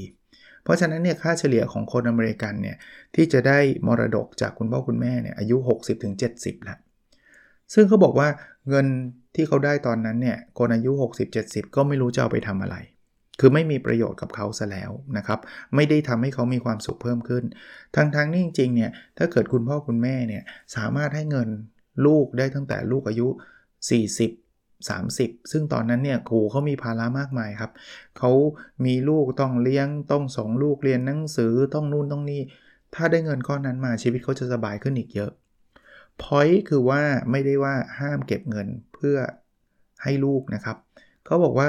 [0.64, 2.77] เพราะฉะนั้นเนี่ยค่าเฉลี่ยของคนอเมริกันเนี่ย
[3.14, 5.57] ที่จะได้มรดกจากคุณพ่อคุณแม่เนี่ยอายุ
[6.11, 6.79] 60-70แล้ว
[7.74, 8.29] ซึ่งเขาบอกว่า
[8.68, 8.87] เงิน
[9.35, 10.90] ที่เขาได้ตอนนั้นเนี่ยคนอายุ
[11.35, 12.77] 60-70 ก็ไม่รู้จะเอาไปทำอะไร
[13.40, 15.40] คือไม่มีประโยชน์กับเขาซะแล้วนะครับ
[15.74, 17.44] ไม่ได้ทำให้เขามีความสุขเพิ่มขึ้น
[17.96, 20.42] ทั้งๆงนี่จริงๆเนี่ยถ้าเกิดคุณพ่อคุณแม่เนี่ย
[20.77, 21.48] สามารถให้เงิน
[22.07, 23.29] ลูกได้ตั้งแต่ลูกอายุ
[24.09, 24.43] 40
[24.99, 27.73] 30 ซึ่งตอนนั้นเนี่ยครูเขามีภาระมากมายครับ
[28.19, 28.31] เขา
[28.85, 32.41] มีลูกต้องเลี้ยง ต้องส่งลูกเรียนหนังสือ ต้องนู่นต้องนี่
[32.95, 35.31] ถ้าได้เงินก้อนนั้นมาชีวิตเขาจะสบายขึ้นอีกเยอะ
[36.23, 39.17] พอยคือว่าไม่ได้ว่าห้ามเก็บเงินเพื่อ
[40.03, 40.77] ให้ลูกนะครับ
[41.25, 41.69] เขาบอกว่า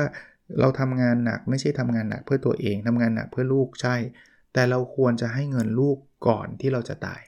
[0.60, 3.96] เราทำงานหนักไม่ใช่ทำงานหนักเพื่อตัวเองทำงานหนักเพื่อลูกใช่
[4.54, 7.22] แต่เราควรจะให้เงินลูกก่อนที่เราจะตาย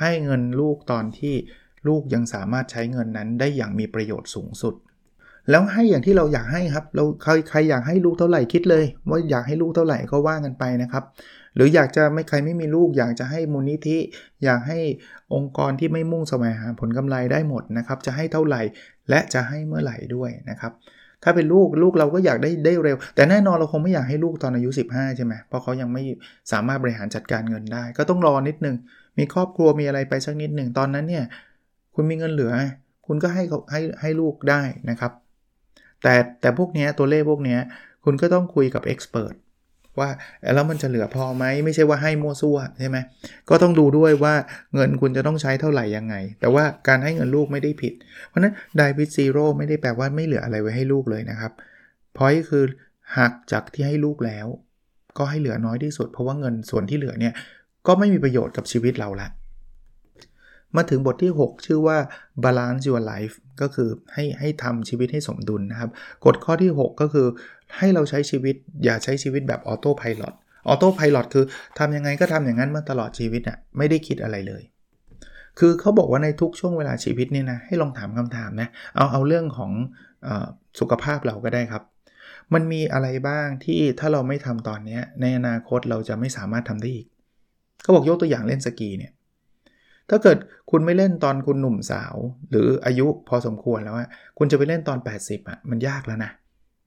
[0.00, 1.34] ให้เงินลูกตอนที่
[1.88, 4.74] ลูกยังสามารถใช้เงินนั้นได้อย่างมีประโยชน์สูงสุด
[5.50, 11.04] แล้วให้อย่างที่เราอยากให้ครับ เราใครใครอยากให้ลูกเท่าไหร่คิดเลย ว่าอยากให้ลูกเท่าไหร่ก็ว่ากันไปนะครับ
[11.54, 13.98] หรืออยากจะไม่ใครไม่มีลูก อยากจะให้มูลนิธิ
[14.44, 14.78] อยากให้
[15.34, 18.62] องค์กรที่ไม่มุ่งแสวงหาผลกำไรได้หมดนะครับ จะให้เท่าไหร่
[19.10, 20.72] และจะให้เมื่อไหร่ด้วยนะครับ
[21.22, 26.02] ถ้าเป็นลูกลูกเราก็อยากได้ได้เร็ว แต่แน่นอนเราคงไม่อยากให้ลูกตอนอายุ 15 ใช่ไหมเพราะเขายังไม่
[26.52, 28.76] สามารถบริหารจัดการเงินได้ ก็ต้องรอนิดนึง
[29.18, 31.24] มีครอบครัวมีอะไรไปสักนิดหนึ่งตอนนั้นเนี่ย
[31.94, 32.52] คุณมีเงินเหลือ
[33.06, 35.12] คุณก็ให้ให้ให้ลูกได้นะครับ
[36.04, 37.58] แต่แต่พวกนี้ตัวเลขพวกนี้
[38.04, 39.34] คุณก็ต้องคุยกับเอ็กซ์เพรส
[39.98, 40.10] ว่า
[40.54, 42.98] แล้วมันจะเหลือพอไหมไม่ใช่ว่าให้มั่วซั่วใช่ไหม
[43.50, 44.34] ก็ต้องดูด้วยว่า
[44.74, 47.92] เงินคุณจะต้องใช้เท่าไหร่ยังไง แต่ว่าการให้เงินลูกไม่ได้ผิด
[48.28, 51.52] เพราะนั้นไดวิดซีโร่ไม่ได้แปลว่าไม่เหลืออะไรไว้ให้ลูกเลยนะครับ
[52.16, 52.64] พอยคือ
[53.18, 54.46] หักจากที่ให้ลูกแล้ว
[55.18, 57.34] ก็ให้เหลือน้อยที่สุด เพราะว่าเงินส่วนที่เหลือเนี่ย
[57.86, 59.28] ก็ไม่มีประโยชน์กับชีวิตเราละ
[60.76, 61.98] มาถึงบทที่ 6 ชื่อว่า
[62.44, 65.90] balance your life ก็คือให้ให้ทำชีวิตให้สมดุลนะครับ
[66.24, 67.26] กฎข้อที่ 6 ก็คือ
[67.76, 70.22] ให้เราใช้ชีวิตอย่าใช้ชีวิตแบบออโต้พายロ
[70.68, 71.44] ออโต้พายロคือ
[71.78, 74.62] ทำยังไงก็ทำอย่างนั้นมาตลอดชีวิตอะ่ะไม่ได้คิดอะไรเลย
[75.58, 79.72] คือเขาบอกว่าในทุกช่วงเวลาชีวิตเนี่ยนะให้ลองถามคำถามนะเอาเอาเรื่องของ
[80.26, 80.28] อ
[80.80, 81.82] สุขภาพเราก็ได้ครับ
[82.54, 87.06] มันมีอะไรบ้างที่ถ้าเราไม่ทำตอนนี้ในอนาคตเราจะไม่สามารถทำได้อีก
[87.82, 89.12] เขาบอกยกตัวอย่างเล่นสกีเนี่ย
[90.10, 90.38] ถ้าเกิด
[90.70, 92.14] คุณไม่เล่นตอนคุณหนุ่มสาว
[92.50, 96.30] หรืออายุพอสมควรแล้วอะคุณจะไปเล่นตอน 80อะมันยากแล้วนะ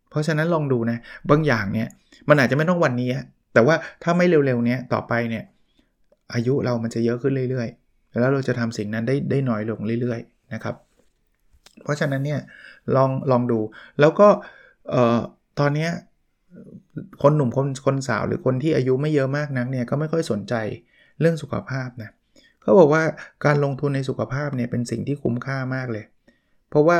[0.10, 0.98] เพราะฉะนั้นลองดูนะ
[1.30, 1.88] บางอย่างเนี่ย
[2.30, 3.10] มันอาจจะไม่ต้องวันนี้
[3.54, 5.44] แต่ว่าถ้าไม่เร็วๆเนี้ยต่อไปเนี่ย
[6.34, 10.76] อายุเรามันจะเยอะขึ้นเรื่อยๆ แล้วเราจะทำสิ่งนั้นได้ได้น้อยลงเรื่อยๆนะครับ
[11.84, 12.40] เพราะฉะนั้นเนี่ย
[12.96, 13.60] ลองลองดู
[14.00, 14.28] แล้วก็
[14.90, 15.20] เอ่อ
[15.60, 15.90] ตอนนี้
[17.22, 20.54] คนหนุ่มคนคนสาวหรือคนที่อายุไม่เยอะมากนักเนี่ยก็ไม่ค่อยสนใจ
[21.20, 22.10] เรื่องสุขภาพนะ
[22.68, 23.04] เขาบอกว่า
[23.46, 26.06] การลงทุนในสุขภาพเนี่ยเป็นสิ่งที่คุ้มค่ามากเลย
[26.70, 27.00] เพราะว่า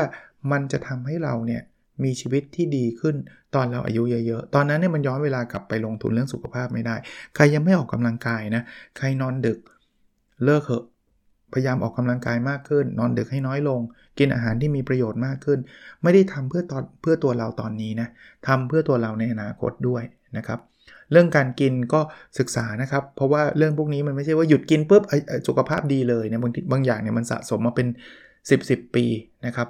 [0.52, 1.62] มันจะทำให้เราเนี่ย
[2.04, 3.16] มีชีวิตที่ดีขึ้น
[3.54, 6.96] ตอนเราอายุเยอะๆ ตอนนั้นเนี่ยมันย้อนเวลากลับไปลงทุนเรื่องสุขภาพไม่ได้
[7.34, 8.62] ใครยังไม่ออกกำลังกายนะ
[8.98, 9.58] ใครนอนดึก
[10.44, 10.84] เลิกเถอะ
[11.52, 13.80] พยายามออกกำลังกายมากขึ้น นอนดึกให้น้อยลง
[14.18, 15.58] กินอาหารที่มีประโยชน์มากขึ้น
[16.02, 18.08] ไม่ได้ทำเพื่อตอนเพื่อตัวเราตอนนี้นะ
[18.46, 20.02] ทำเพื่อตัวเราในอนาคตด้วย
[20.36, 20.58] นะครับ
[21.12, 22.00] เรื่องการกินก็
[22.38, 25.02] ศึกษานะครับ เพราะว่าเรื่องพวกนี้มันไม่ใช่ว่าหยุดกินปุ๊บ
[25.48, 27.88] สุขภาพดีเลยเนะบางบางอย่างเนี่ยมันสะสมมาเป็น
[28.30, 29.04] 10 10 ปี
[29.46, 29.68] นะครับ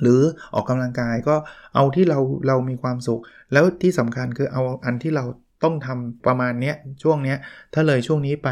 [0.00, 0.20] หรือ
[0.54, 1.36] ออกกำลังกายก็
[1.74, 3.20] เอาที่เราเรามีความสุข
[3.52, 5.24] แล้วที่สำคัญคือเอาอันที่เรา
[5.64, 7.38] ต้องทำประมาณเนี้ยช่วงเนี้ย
[7.74, 8.48] ถ้าเลยช่วงนี้ไป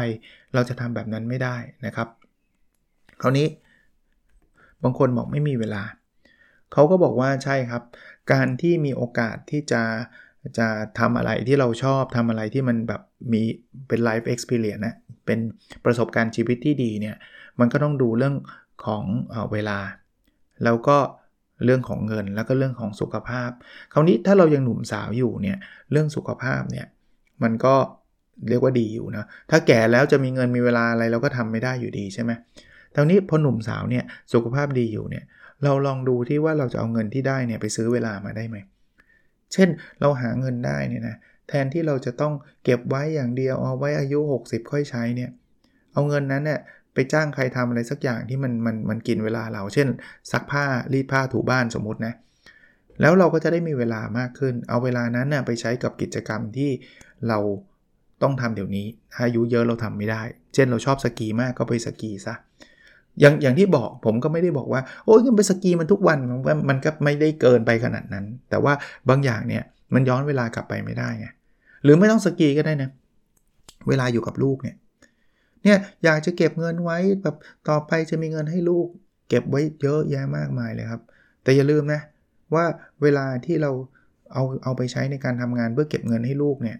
[0.53, 2.07] เราจะทำแบบนั้นไม่ได้นะครับ
[3.21, 3.47] คราวนี้
[4.83, 5.83] บางคนบอกไม่มีเวลา
[6.73, 7.83] เขาก็บอกว่าใช่ครับ
[8.31, 9.81] การที่มีโอกาสที่จะ
[10.57, 10.67] จะ
[10.99, 13.01] ทำอะไรที่เราชอบทำอะไรที่มันแบบ
[13.33, 13.41] มี
[13.87, 15.39] เป็น life experience นะเป็น
[15.85, 17.15] ประสบการณ์ชีวิตที่ดีเนี่ย
[17.59, 18.35] มันก็ต้องดูเรื่อง
[18.85, 19.79] ของเอเวลา
[20.63, 20.97] แล้วก็
[21.65, 23.49] เรื่องของเงินแล้วก็เรื่องของสุขภาพ
[23.93, 25.57] คราวนี้ถ้าเรายังหนุ่มสาวอยู่เนี่ย
[25.91, 26.85] เรื่องสุขภาพเนี่ย
[27.43, 27.75] มันก็
[28.49, 32.31] เรียกว่าดีอยู่นะถ้าแก่แล้วจะมีเงินมีเวลาอะไรเราก็ทำไม่ได้อยู่ดีใช่ไหม
[32.95, 34.03] ทานี้พอหนุ่มสาวเนี่ย
[34.33, 35.23] สุขภาพดีอยู่เนี่ย
[35.63, 38.57] เราลองดูที่ว่าเราจะเอาเงินที่ได้เนี่ยไปซื้อเวลามาได้ไหม
[39.53, 41.15] เช่นเราหาเงินได้เนี่ยนะ
[41.47, 45.31] แทนที่เราจะต้องเก็บไว้อย่างเดียวเอาไว้อายุ 60 ค่อยใช้เนี่ย
[45.93, 46.59] เอาเงินนั้นเนี่ย
[46.93, 49.87] ไปจ้างใครทำอะไรสักอย่างที่มันมันมันกินเวลาเรา เช่น
[50.31, 52.13] ซักผ้ารีดผ้าถูบ้านสมมตินะ
[53.01, 56.71] แล้วเราก็จะได้มีเวลามากขึ้น เอาเวลานั้นนะ่ะไปใช้กับกิจกรรมที่
[57.27, 57.39] เรา
[58.23, 58.85] ต้องทำเดี๋ยวนี้
[59.19, 60.21] อายุเยอะเราทำไม่ได้
[60.53, 62.35] เช่นเราชอบสกีมากก็ไปสกีซะ
[63.19, 68.73] อย่างอย่างที่บอกผมก็ไม่ได้บอกว่า โอ้ยไปสกีมันทุกวันมันมันก็ไม่ได้เกินไปขนาดนั้น แต่ว่า
[69.09, 71.27] บางอย่างเนี่ยมันย้อนเวลากลับไปไม่ได้ไง
[71.83, 72.89] หรือไม่ต้องสกีก็ได้นะ
[73.87, 74.75] เวลาอยู่กับลูกเนี่ย
[75.63, 77.35] เนี่ยอยากจะเก็บเงินไว้แบบ
[77.69, 78.87] ต่อไปจะมีเงินให้ลูก
[79.29, 81.01] เก็บไว้เยอะแยะมากมายเลยครับ
[81.43, 82.01] แต่อย่าลืมนะ
[82.53, 82.65] ว่า
[83.01, 83.71] เวลาที่เรา
[84.33, 86.77] เอาเอาไปใช้ในการทำงานเพื่อเก็บเงินให้ลูกเนี่ย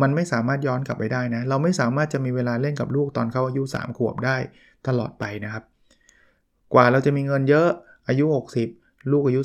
[0.00, 4.36] มันไม่สามารถย้อนกลับไปได้นะ เราไม่สามารถจะมีเวลาเล่นกับลูกตอนเขาอายุ 3 ขวบได้
[4.86, 5.64] ตลอดไปนะครับ
[6.74, 7.68] กว่าเราจะมีเงินเยอะ
[8.08, 8.24] อายุ
[8.68, 9.40] 60 ลูกอายุ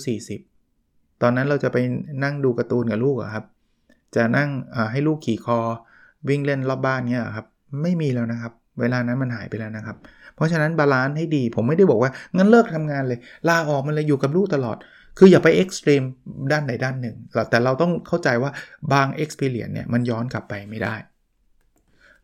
[0.59, 1.77] 40 ตอนนั้นเราจะไป
[2.23, 3.45] นั่งดูการ์ตูนกับลูกครับ
[4.15, 4.49] จะนั่ง
[4.91, 5.59] ให้ลูกขี่คอ
[6.29, 7.45] วิ่งเล่นรอบบ้านเนี้ยครับ
[7.81, 9.97] ไม่มีแล้วนะครับ เวลานั้นมันหายไปแล้วนะครับ
[10.35, 13.19] เพราะฉะนั้น balance ให้ดีผมไม่ได้บอกว่างั้นเลิกทำงานเลย
[13.49, 14.77] ลาออกมันเลยอยู่กับลูกตลอด
[15.17, 16.03] คืออย่าไป extreme
[16.51, 17.15] ด้านใดด้านหนึ่ง
[17.49, 18.51] แต่เราต้องเข้าใจว่า
[18.93, 20.95] บาง experience เนี่ยมันย้อนกลับไปไม่ได้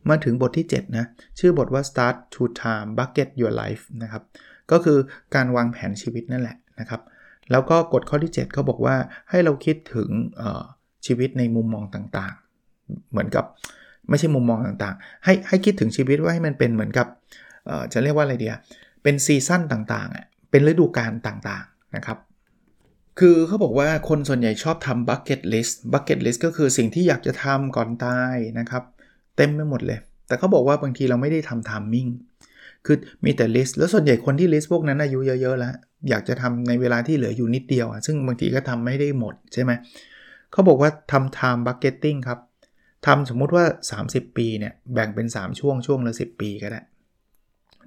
[0.08, 1.06] มาถึงบทที่ 7 นะ
[1.38, 4.22] ชื่อบทว่า start to time bucket your life นะครับ
[4.70, 4.98] ก็คือ
[5.34, 7.00] การวางแผนชีวิตนั่นแหละนะครับ
[7.50, 8.96] แล้วก็กฎข้อที่ 7 เขาบอกว่า
[9.30, 10.08] ให้เราคิดถึง
[11.06, 13.44] ชีวิตในมุมมองต่างๆ เหมือนกับ
[14.08, 17.06] ไม่ใช่มุมมองต่างๆ ให้ให้คิดถึงชีวิตว่าให้มันเป็นเหมือนกับ
[17.92, 18.54] จะเรียกว่าอะไรเดีย
[19.02, 22.18] เป็นซีซั่นต่างๆ เป็นฤดูกาลต่างๆ นะครับ
[23.18, 28.84] คือเขาบอกว่าคนส่วนใหญ่ชอบทำ bucket list bucket list ก็คือสิ่งที่อยากจะทำก่อนตายนะครับ
[29.40, 32.08] เต็มไปหมดเลย แต่เขาบอกว่าบางทีเราไม่ได้ทำทามมิ่ง
[32.86, 35.74] คือมีแต่ list แล้วส่วนใหญ่คนที่ list พวกนั้นอายุเยอะๆแล้ว
[36.08, 39.72] อยากจะทำในเวลาที่เหลืออยู่นิดเดียวอะซึ่งบางทีก็ทำไม่ได้หมดใช่ไหม
[40.52, 42.38] เขาบอกว่าทำ time bucketing ครับ
[43.06, 43.64] ทำสมมุติว่า
[44.02, 46.80] 30 ปีเนี่ยแบ่งเป็น 3 ช่วงช่วงละ 10 ปีก็ได้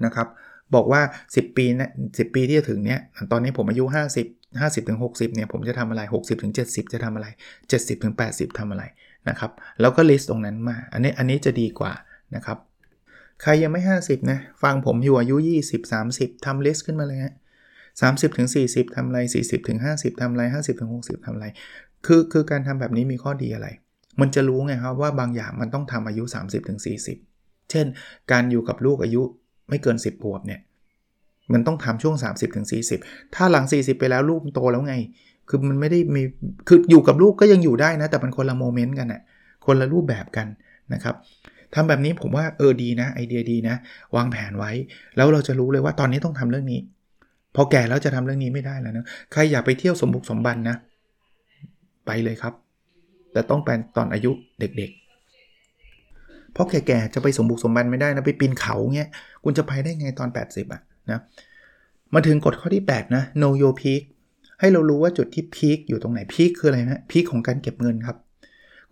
[0.05, 0.27] นะครับ
[0.75, 2.99] บอกว่า 10 ปีนะ10 ปีที่จะถึงเนี้ย
[3.31, 3.85] ตอนนี้ผมอายุ
[4.25, 7.27] 50 50ถึง60เนี่ยผมจะทำอะไร 60ถึง70 จะทำอะไร
[7.65, 8.83] 70ถึง80ทำอะไร
[9.29, 11.93] นะครับแล้วก็ list ตรงนั้นมา อันนี้อันนี้จะดีกว่า
[12.35, 12.57] นะครับ
[13.41, 15.35] ใครยังไม่ 50นะฟังผมอยู่อายุ
[15.67, 17.33] 20 30ทำลิสต์ขึ้นมาเลยฮะ
[18.01, 21.45] สามสิบถึงสี่สิบทำไรสี่สิบถึงห้าสิบทำไรห้าสิบถึงหกสิบทำไร
[22.05, 23.67] คือคือการทำแบบนี้มีข้อดีอะไร
[24.21, 26.79] มันจะรู้ไงครับว่าบางอย่างมันต้องทำอายุ30ถึง
[27.25, 27.85] 40 เช่น
[28.31, 29.21] การอยู่กับลูกอายุ
[29.69, 30.61] ไม่เกิน 10ขวบเนี่ย
[31.53, 32.65] มันต้องทำช่วง 30-40ถึง
[33.35, 34.95] ถ้าหลัง 40 ไปแล้วลูกโตแล้วไง
[35.49, 36.21] คือมันไม่ได้มี
[36.67, 39.21] คืออยู่กับลูกก็ยังอยู่ได้นะ แต่มันคนละโมเมนต์กันอะ
[39.65, 40.47] คนละรูปแบบกัน
[40.93, 41.15] นะครับ
[41.73, 43.75] ทำแบบนี้ผมว่าเออดีนะ ไอเดียดีนะ
[44.15, 44.71] วางแผนไว้
[45.15, 46.79] แล้วเราจะรู้เลยว่าตอนนี้ต้องทำเรื่องนี้
[47.55, 50.75] พอแก่แล้วจะทำเรื่องนี้ไม่ได้แล้วนะใครอยากไปเที่ยวสมบุกสมบันนะ
[52.05, 52.53] ไปเลยครับ
[53.33, 59.09] แต่ต้องเป็นตอนอายุเด็กๆ เพราะแก่ๆจะไปสมบุกสมบันไม่ได้นะไปปีนเขาเงี้ย
[59.43, 61.19] คุณจะไปได้ไงตอน 80อะนะ
[62.13, 64.01] มาถึงกฎข้อที่ 8 นะ know your peak
[64.63, 68.17] ให้เรารู้ว่าจุดที่พีคอยู่ตรงไหนพีคคืออะไรนะพีคของการเก็บเงินครับ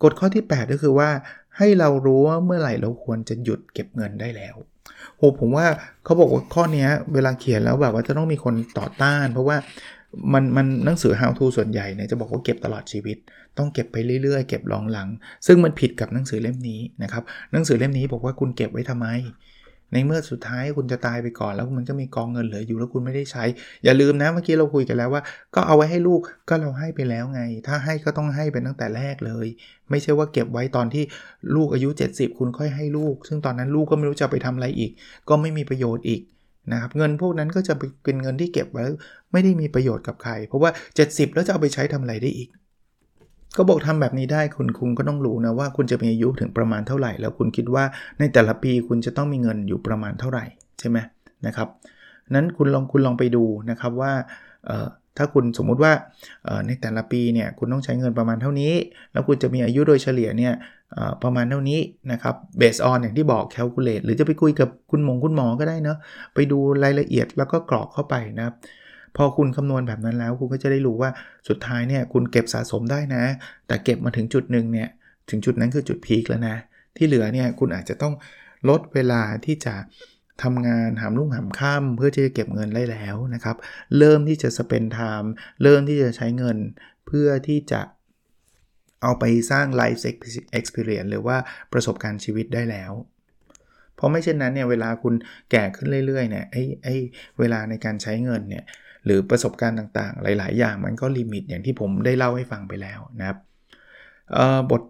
[0.02, 1.10] กฎข้อที่ 8 ก็คือว่า
[1.58, 4.54] ให้เรารู้ว่าเมื่อไหร่เราควรจะหยุดเก็บเงินได้แล้ว
[5.16, 5.66] โหผมว่า
[6.04, 9.56] เขาบอกว่าข้อนี้เวลาเขียนแล้วแบบว่าจะต้องมีคนต่อต้าน เพราะว่า
[10.32, 13.16] มันมันหนังสือ how to ส่วนใหญ่เนี่ยจะบอกว่าเก็บตลอดชีวิต
[13.58, 15.08] ต้องเก็บไปเรื่อยๆ เก็บรองหลัง
[15.46, 19.06] ซึ่งมันผิดกับหนังสือเล่มนี้นะครับหนังสือเล่มนี้บอกว่าคุณเก็บไว้ทำไม
[19.92, 23.44] ในเมื่อสุดท้ายคุณจะตายไปก่อน แล้วมันก็มีกองเงินเหลืออยู่แล้วคุณไม่ได้ใช้
[23.84, 25.22] อย่าลืมนะเมื่อกี้เราคุยกันแล้วว่า
[25.54, 29.46] ก็เอาไว้ให้ลูกก็เราให้ไปแล้วไง ถ้าให้ก็ต้องให้เป็นตั้งแต่แรกเลย
[29.90, 31.04] ไม่ใช่ว่าเก็บไว้ตอนที่
[31.54, 34.90] ลูกอายุ 70 คุณค่อยให้ลูก ซึ่งตอนนั้นลูกก็ไม่รู้จะไปทำอะไรอีก
[35.28, 36.20] ก็ไม่มีประโยชน์อีก
[36.72, 37.74] นะครับเงินพวกนั้นก็จะ
[38.04, 38.84] เป็นเงินที่เก็บไว้
[39.32, 40.70] ไม่ได้มีประโยชน์กับใคร เพราะว่า
[41.02, 42.48] 70 แล้วจะเอาไปใช้ทำอะไรได้อีก
[43.56, 47.84] ก็บอกทำแบบนี้ได้คุณคุณก็ต้องรู้นะว่าคุณจะมีอายุถึงประมาณเท่าไหร่ แล้วคุณคิดว่า
[48.18, 50.44] ในแต่ละปีคุณจะต้องมีเงินอยู่ประมาณเท่าไหร่
[50.80, 50.98] ใช่ไหม
[51.46, 51.68] นะครับ
[52.34, 54.12] นั้นคุณลองคุณลองไปดูนะครับว่า
[55.16, 55.92] ถ้าคุณสมมุติว่า
[56.66, 58.72] ในแต่ละปีเนี่ยคุณต้องใช้เงินประมาณเท่านี้
[59.12, 60.54] แล้วคุณจะมีอายุโดยเฉลี่ยเนี่ย
[61.22, 61.80] ประมาณเท่านี้
[62.12, 65.98] นะครับเบสออนอย่างที่บอกแคลคูลเลตหรือจะไปคุยกับคุณหมงคุณหมอก็ได้เนาะ
[66.34, 68.54] ไปดูรายละเอียดแล้วก็กรอกเข้าไปนะครับ
[69.16, 71.10] พอคุณคำนวณแบบนั้นแล้ว คุณก็จะได้รู้ว่า
[71.48, 73.24] สุดท้ายเนี่ยคุณเก็บสะสมได้นะ
[73.66, 74.88] แต่เก็บมาถึงจุดหนึ่งเนี่ย
[75.30, 76.56] ถึงจุดนั้นคือจุดพีคแล้วนะ
[76.96, 78.14] ที่เหลือเนี่ยคุณอาจจะต้อง
[78.68, 79.74] ลดเวลาที่จะ
[80.42, 83.56] ทำงานหามรุ่งหามค่ำเพื่อที่จะเก็บเงินได้แล้วนะครับ
[83.98, 86.58] เริ่มที่จะ spend time เริ่มที่จะใช้เงิน
[87.06, 87.80] เพื่อที่จะ
[89.02, 90.00] เอาไปสร้าง life
[90.58, 91.36] experience หรือว่า
[91.72, 92.92] ประสบการณ์ชีวิตได้แล้ว
[93.94, 95.14] เพราะไม่เช่นนั้นเนี่ยเวลาคุณ
[95.50, 96.94] แก่ขึ้นเรื่อยๆเนี่ยไอ้ไอ้
[97.38, 98.64] เวลาในการใช้เงินเนี่ย
[99.04, 103.38] หรือประสบการณ์ต่างๆ หลาย ๆ อย่างมันก็ limit อย่างที่ผมได้เล่าให้ฟังไปแล้วนะครับ
[104.70, 104.82] บท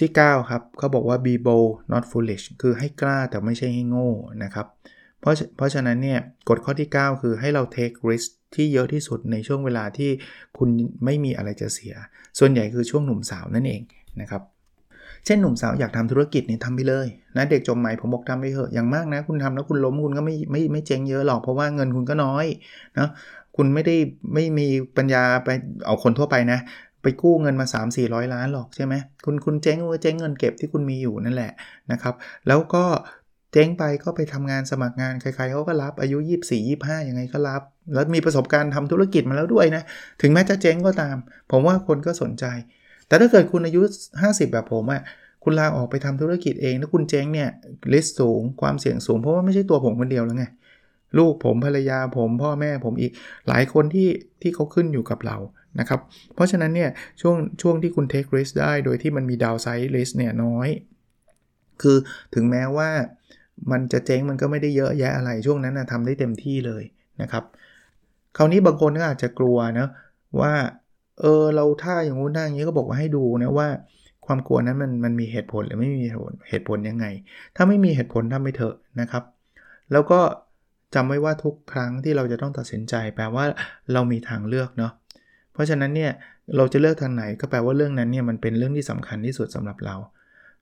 [0.00, 4.10] ที่ 9 ครับเขาบอกว่า be bold not foolish คือให้กล้าแต่ไม่ใช่ให้โง่
[4.44, 4.66] นะครับ
[5.20, 10.10] เพราะเพราะฉะนั้นเนี่ยกฎข้อที่ 9 คือให้เรา take risk ที่เยอะที่สุดในช่วงเวลาที่
[10.58, 10.68] คุณ
[11.04, 11.94] ไม่มีอะไรจะเสีย
[12.38, 13.82] ส่วนใหญ่คือช่วงหนุ่มสาวนั่นเอง
[14.20, 14.42] นะครับ
[15.24, 22.46] เช่นหนุ่มสาวอยากทำธุรกิจนี่ทำไปเลยนะเด็กจบใหม่ผมบอกทำไปเถอะอย่างมากนะ คุณทำแล้วคุณล้มคุณก็ไม่ไม่ไม่เจ๊งเยอะหรอกเพราะว่าเงินคุณก็น้อย
[22.98, 23.08] นะ
[23.60, 23.96] คุณไม่ได้
[24.34, 25.48] ไม่มีปัญญาไป
[25.86, 26.58] เอาคนทั่วไปนะ
[27.02, 28.94] ไปกู้เงินมา 3 4 0 0 ล้านหรอกใช่ไหม
[29.24, 31.52] คุณคุณเจ๊งก็เจ๊งเงินเก็บที่คุณมีอยู่นั่นแหละ
[31.92, 32.14] นะครับ
[32.48, 32.84] แล้วก็
[33.52, 37.62] เจ๊งไปก็ไปทำงานสมัครงานใครๆเขาก็รับอายุ 24 25ยังไงก็รับ
[37.94, 39.82] แล้วมีประสบการณ์ทำธุรกิจมาแล้วด้วยนะ
[40.20, 41.16] ถึงแม้จะเจ๊งก็ตาม
[41.50, 42.44] ผมว่าคนก็สนใจ
[43.08, 43.80] แต่ถ้าเกิดคุณอายุ
[44.22, 45.02] 50 แบบผมอะ่ะ
[45.44, 47.48] คุณลาออกไปทำธุรกิจเองถ้าคุณเจ๊งเนี่ย
[47.92, 50.44] ลิสต์สูงความเสี่ยงสูงเพราะว่าไม่ใช่ตัวผมคนเดียวแล้วไง
[51.18, 53.12] ลูกผมภรรยาผมพ่อแม่ผมอีก
[53.48, 54.08] หลายคนที่
[54.42, 55.36] ที่เขาขึ้นอยู่กับเรา
[55.80, 56.00] นะครับ
[56.34, 56.90] เพราะฉะนั้นเนี่ย
[57.20, 60.68] ช่วงช่วงที่คุณ take risk ได้โดยที่มันมี downside risk เนี่ยน้อย
[61.82, 61.96] คือ
[62.34, 62.90] ถึงแม้ว่า
[63.70, 66.82] มันจะเจ๊งมันก็ไม่ได้เยอะแยะอะไรช่วงนั้นนะทำได้เต็มที่เลย
[67.22, 67.44] นะครับ
[68.36, 69.88] คราวนี้บางคนก็อาจจะกลัวนะ
[70.40, 70.52] ว่า
[71.20, 73.68] เออเราถ้าอย่างงู้นถ้าอย่างนี้ก็บอกว่าให้ดูนะว่า
[74.26, 77.06] ความกลัวนั้นมันมันมีเหตุผลหรือไม่มีเหตุผลเหตุผลยังไง
[77.56, 79.24] ถ้าไม่มีเหตุผลทำไม่เถอะนะครับ
[79.92, 80.20] แล้วก็
[80.94, 83.44] จำไว้ว่าทุกครั้งที่เราจะต้องตัดสินใจ แปลว่า
[83.92, 84.92] เรามีทางเลือกเนาะ
[85.52, 86.12] เพราะฉะนั้นเนี่ย
[86.56, 89.96] เราจะเลือกทางไหนก็แปลว่าเรื่องนั้นเนี่ยมันเป็นเรื่องที่สำคัญที่สุดสำหรับเรา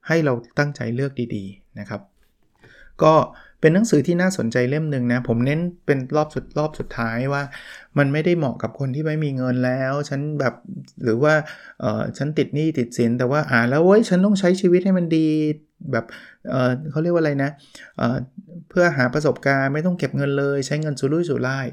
[0.07, 2.01] ให้เราตั้งใจเลือกดีๆนะครับ
[3.03, 3.13] ก็
[3.61, 7.43] เป็นหนังสือที่น่าสนใจเล่มหนึ่งนะผมเน้นเป็นรอบสุดรอบสุดท้ายว่า
[7.97, 10.53] มันไม่ได้เหมาะกับคนที่ไม่มีเงินแล้ว ฉันแบบ
[11.03, 11.33] หรือว่า
[11.79, 15.27] เออฉันติดหนี้ติดสินแต่ว่าอ่านแล้วเว้ยฉันต้องใช้ชีวิตให้มันดี
[15.91, 16.05] แบบ
[16.49, 17.51] เเขาเรียกว่าอะไรนะ
[17.97, 21.67] เเพื่อหาประสบการณ์ไม่ต้องเก็บเงินเลย ใช้เงินสุรุ่ยสุร่าย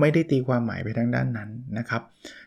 [0.00, 2.02] ไม่ได้ตีความหมายไปทางด้านนั้นนะครับ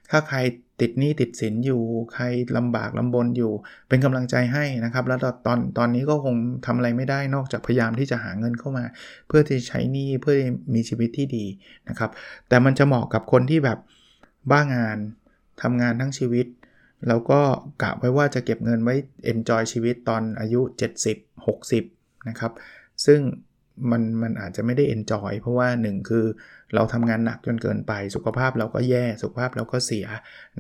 [0.10, 0.38] ถ้าใคร
[0.82, 1.82] ติดหนี้ติดสินอยู่
[2.14, 2.24] ใคร
[2.58, 3.52] ลำบากลำบนอยู่
[3.90, 6.36] เป็นกำลังใจให้นะครับ แล้วตอนตอนนี้ก็คง
[6.66, 8.86] ทำอะไรไม่ได้นอกจากพยายามที่จะหาเงินเข้ามา
[9.28, 10.36] เพื่อที่ใช้หนี้เพื่อ
[10.76, 11.46] มีชีวิตที่ดี
[11.90, 12.10] นะครับ
[12.50, 13.80] แต่มันจะเหมาะกับคนที่แบบ
[14.52, 14.98] บ้างาน
[15.62, 16.46] ทำงานทั้งชีวิต
[17.08, 17.40] แล้วก็
[17.82, 18.96] กะไว้ว่าจะเก็บเงินไว้
[19.32, 20.62] enjoy ชีวิตตอนอายุ
[21.24, 22.52] 70 60 นะครับ
[23.06, 23.20] ซึ่ง
[23.92, 26.26] มันมันอาจจะไม่ได้ enjoy เพราะว่า 1 คือ
[26.76, 30.06] เราทำงานหนักจนเกินไป สุขภาพเราก็แย่ สุขภาพเราก็เสีย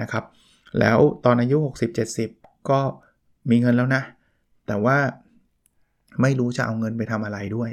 [0.02, 0.24] นะครับ
[0.80, 1.58] แล้วตอนอายุ
[2.14, 2.80] 60-70 ก็
[3.50, 4.04] มีเงินแล้วนะ
[4.68, 4.98] แต่ว่า
[6.22, 7.72] ไม่รู้จะเอาเงินไปทำอะไรด้วย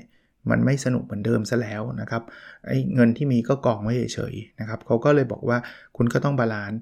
[0.50, 2.22] มันไม่สนุกเหมือนเดิมซะแล้วนะครับ
[2.66, 5.58] ไอ้เงินที่มีก็กองไว้เฉยๆนะครับเขาก็เลยบอกว่า
[5.96, 6.80] คุณก็ต้องบาลานซ์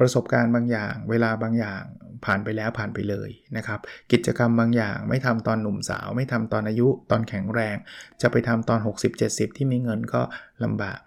[0.00, 1.82] ประสบการณ์บางอย่าง เวลาบางอย่าง
[2.24, 3.80] ผ่านไปแล้วผ่านไปเลยนะครับ
[4.12, 7.76] กิจกรรมบางอย่างไม่ทำตอนหนุ่มสาว ไม่ทำตอนอายุตอนแข็งแรง
[8.22, 8.78] จะไปทำตอน
[9.18, 10.22] 60-70 ที่มีเงินก็
[10.64, 10.98] ลำบาก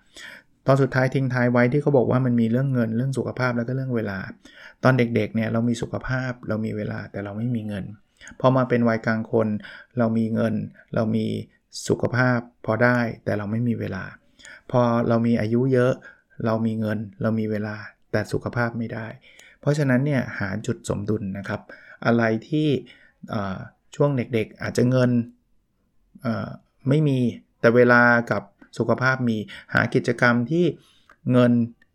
[0.67, 4.19] ตอนสุดท้ายทิ้งท้ายไว้ที่เขาบอกว่ามันมีเรื่องเงินเรื่องสุขภาพแล้วก็เรื่องเวลา
[4.84, 7.86] ตอนเด็กๆเนี่ยเรามีสุขภาพเรามีเวลาแต่เราไม่มีเงิน
[8.39, 9.47] พอมาเป็นวัยกลางคน
[9.97, 10.53] เรามีเงิน
[10.95, 11.25] เรามี
[11.88, 14.03] สุขภาพพอได้แต่เราไม่มีเวลา
[14.71, 15.93] พอเรามีอายุเยอะ
[16.45, 17.75] เรามีเงิน เรามีเวลา
[18.13, 19.08] แต่สุขภาพไม่ได้
[19.60, 21.62] เพราะฉะนั้นเนี่ยหาจุดสมดุลนะครับ
[22.06, 22.67] อะไรที่
[23.95, 25.12] ช่วงเด็กๆอาจจะเงิน
[26.89, 27.19] ไม่มี
[27.60, 28.43] แต่เวลากับ
[28.78, 29.38] สุขภาพมี
[29.73, 30.65] หากิจกรรมที่
[31.32, 31.52] เงิน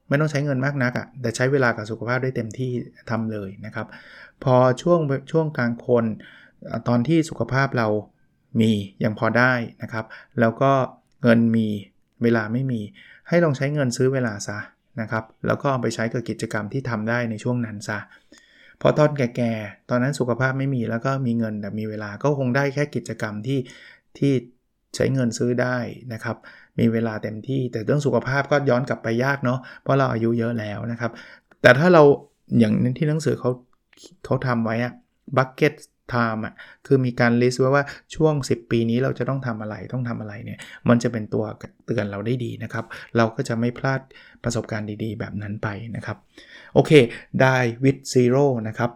[0.09, 2.73] ไม่ต้องใช้เงินมากนักอะ่ะแต่ใช้เวลากับสุขภาพได้เต็มที่
[3.11, 3.87] ทำเลยนะครับ
[4.45, 5.01] พอช่วง
[5.31, 6.05] ช่วงกลางคน
[6.89, 7.89] ตอนที่สุขภาพเรา
[8.61, 8.71] มี
[9.05, 9.53] ยังพอได้
[9.83, 10.05] นะครับ
[10.41, 10.73] แล้วก็
[11.23, 11.67] เงินมี
[12.23, 12.81] เวลาไม่มี
[13.29, 14.59] ให้ลองใช้เงินซื้อเวลาซะ
[15.01, 17.99] นะครับ แล้วก็เอาไปใช้กับกิจกรรมที่ทำได้ในช่วงนั้นซะ
[18.81, 23.59] พอตอนแก่ๆ ตอนนั้นสุขภาพไม่มีแล้วก็มีเงินแต่มีเวลาก็คงได้แค่กิจกรรมที่
[24.19, 24.33] ที่
[24.95, 25.77] ใช้เงินซื้อได้
[26.13, 26.37] นะครับ
[26.79, 31.13] มีเวลาเต็มที่ แต่เรื่องสุขภาพก็ย้อนกลับไปยากเนาะเพราะเราอายุเยอะแล้วนะครับ
[31.63, 32.03] แต่ถ้าเรา
[32.59, 33.51] อย่างที่หนังสือเขา
[34.25, 34.93] เขาทำไว้อะ
[35.39, 36.55] bucket time อะ
[36.87, 41.45] คือมีการ list ไว้ว่าช่วง 10 ปีนี้เราจะต้องทำอะไรต้องทำอะไรเนี่ยมันจะเป็นตัว
[41.87, 42.85] เตือนเราได้ดีนะครับ
[43.17, 44.01] เราก็จะไม่พลาด
[44.45, 46.17] ประสบการณ์ดีๆ แบบนั้นไปนะครับ
[46.75, 46.93] โอเค
[47.41, 48.91] Die with Zero นะครับ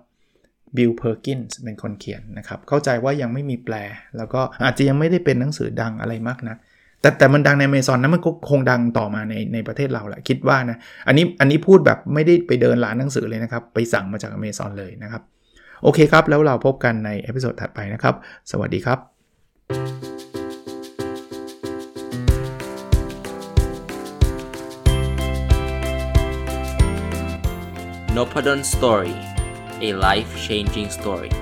[0.77, 3.75] Bill Perkins เป็นคนเขียนนะครับ เข้าใจว่ายังไม่มีแปล
[4.17, 6.57] แล้วก็อาจจะยังไม่ได้เป็นหนังสือดังอะไรมากนะ
[7.01, 15.23] แต่แต่มันดังในเมซอนนะมันก็คงดังต่อมาในในประเทศเราแหละคิดว่านะอันนี้อันนี้พูดแบบไม่ได้ไปเดินร้านหนังสือเลยนะครับ ไปสั่งมาจากเมซอนเลยนะครับ
[15.83, 18.15] โอเคครับ แล้วเราพบกันใน episode ถัดไปนะครับ
[18.51, 18.99] สวัสดีครับ
[28.17, 29.17] n o p a d o n Story
[29.87, 31.33] a life changing story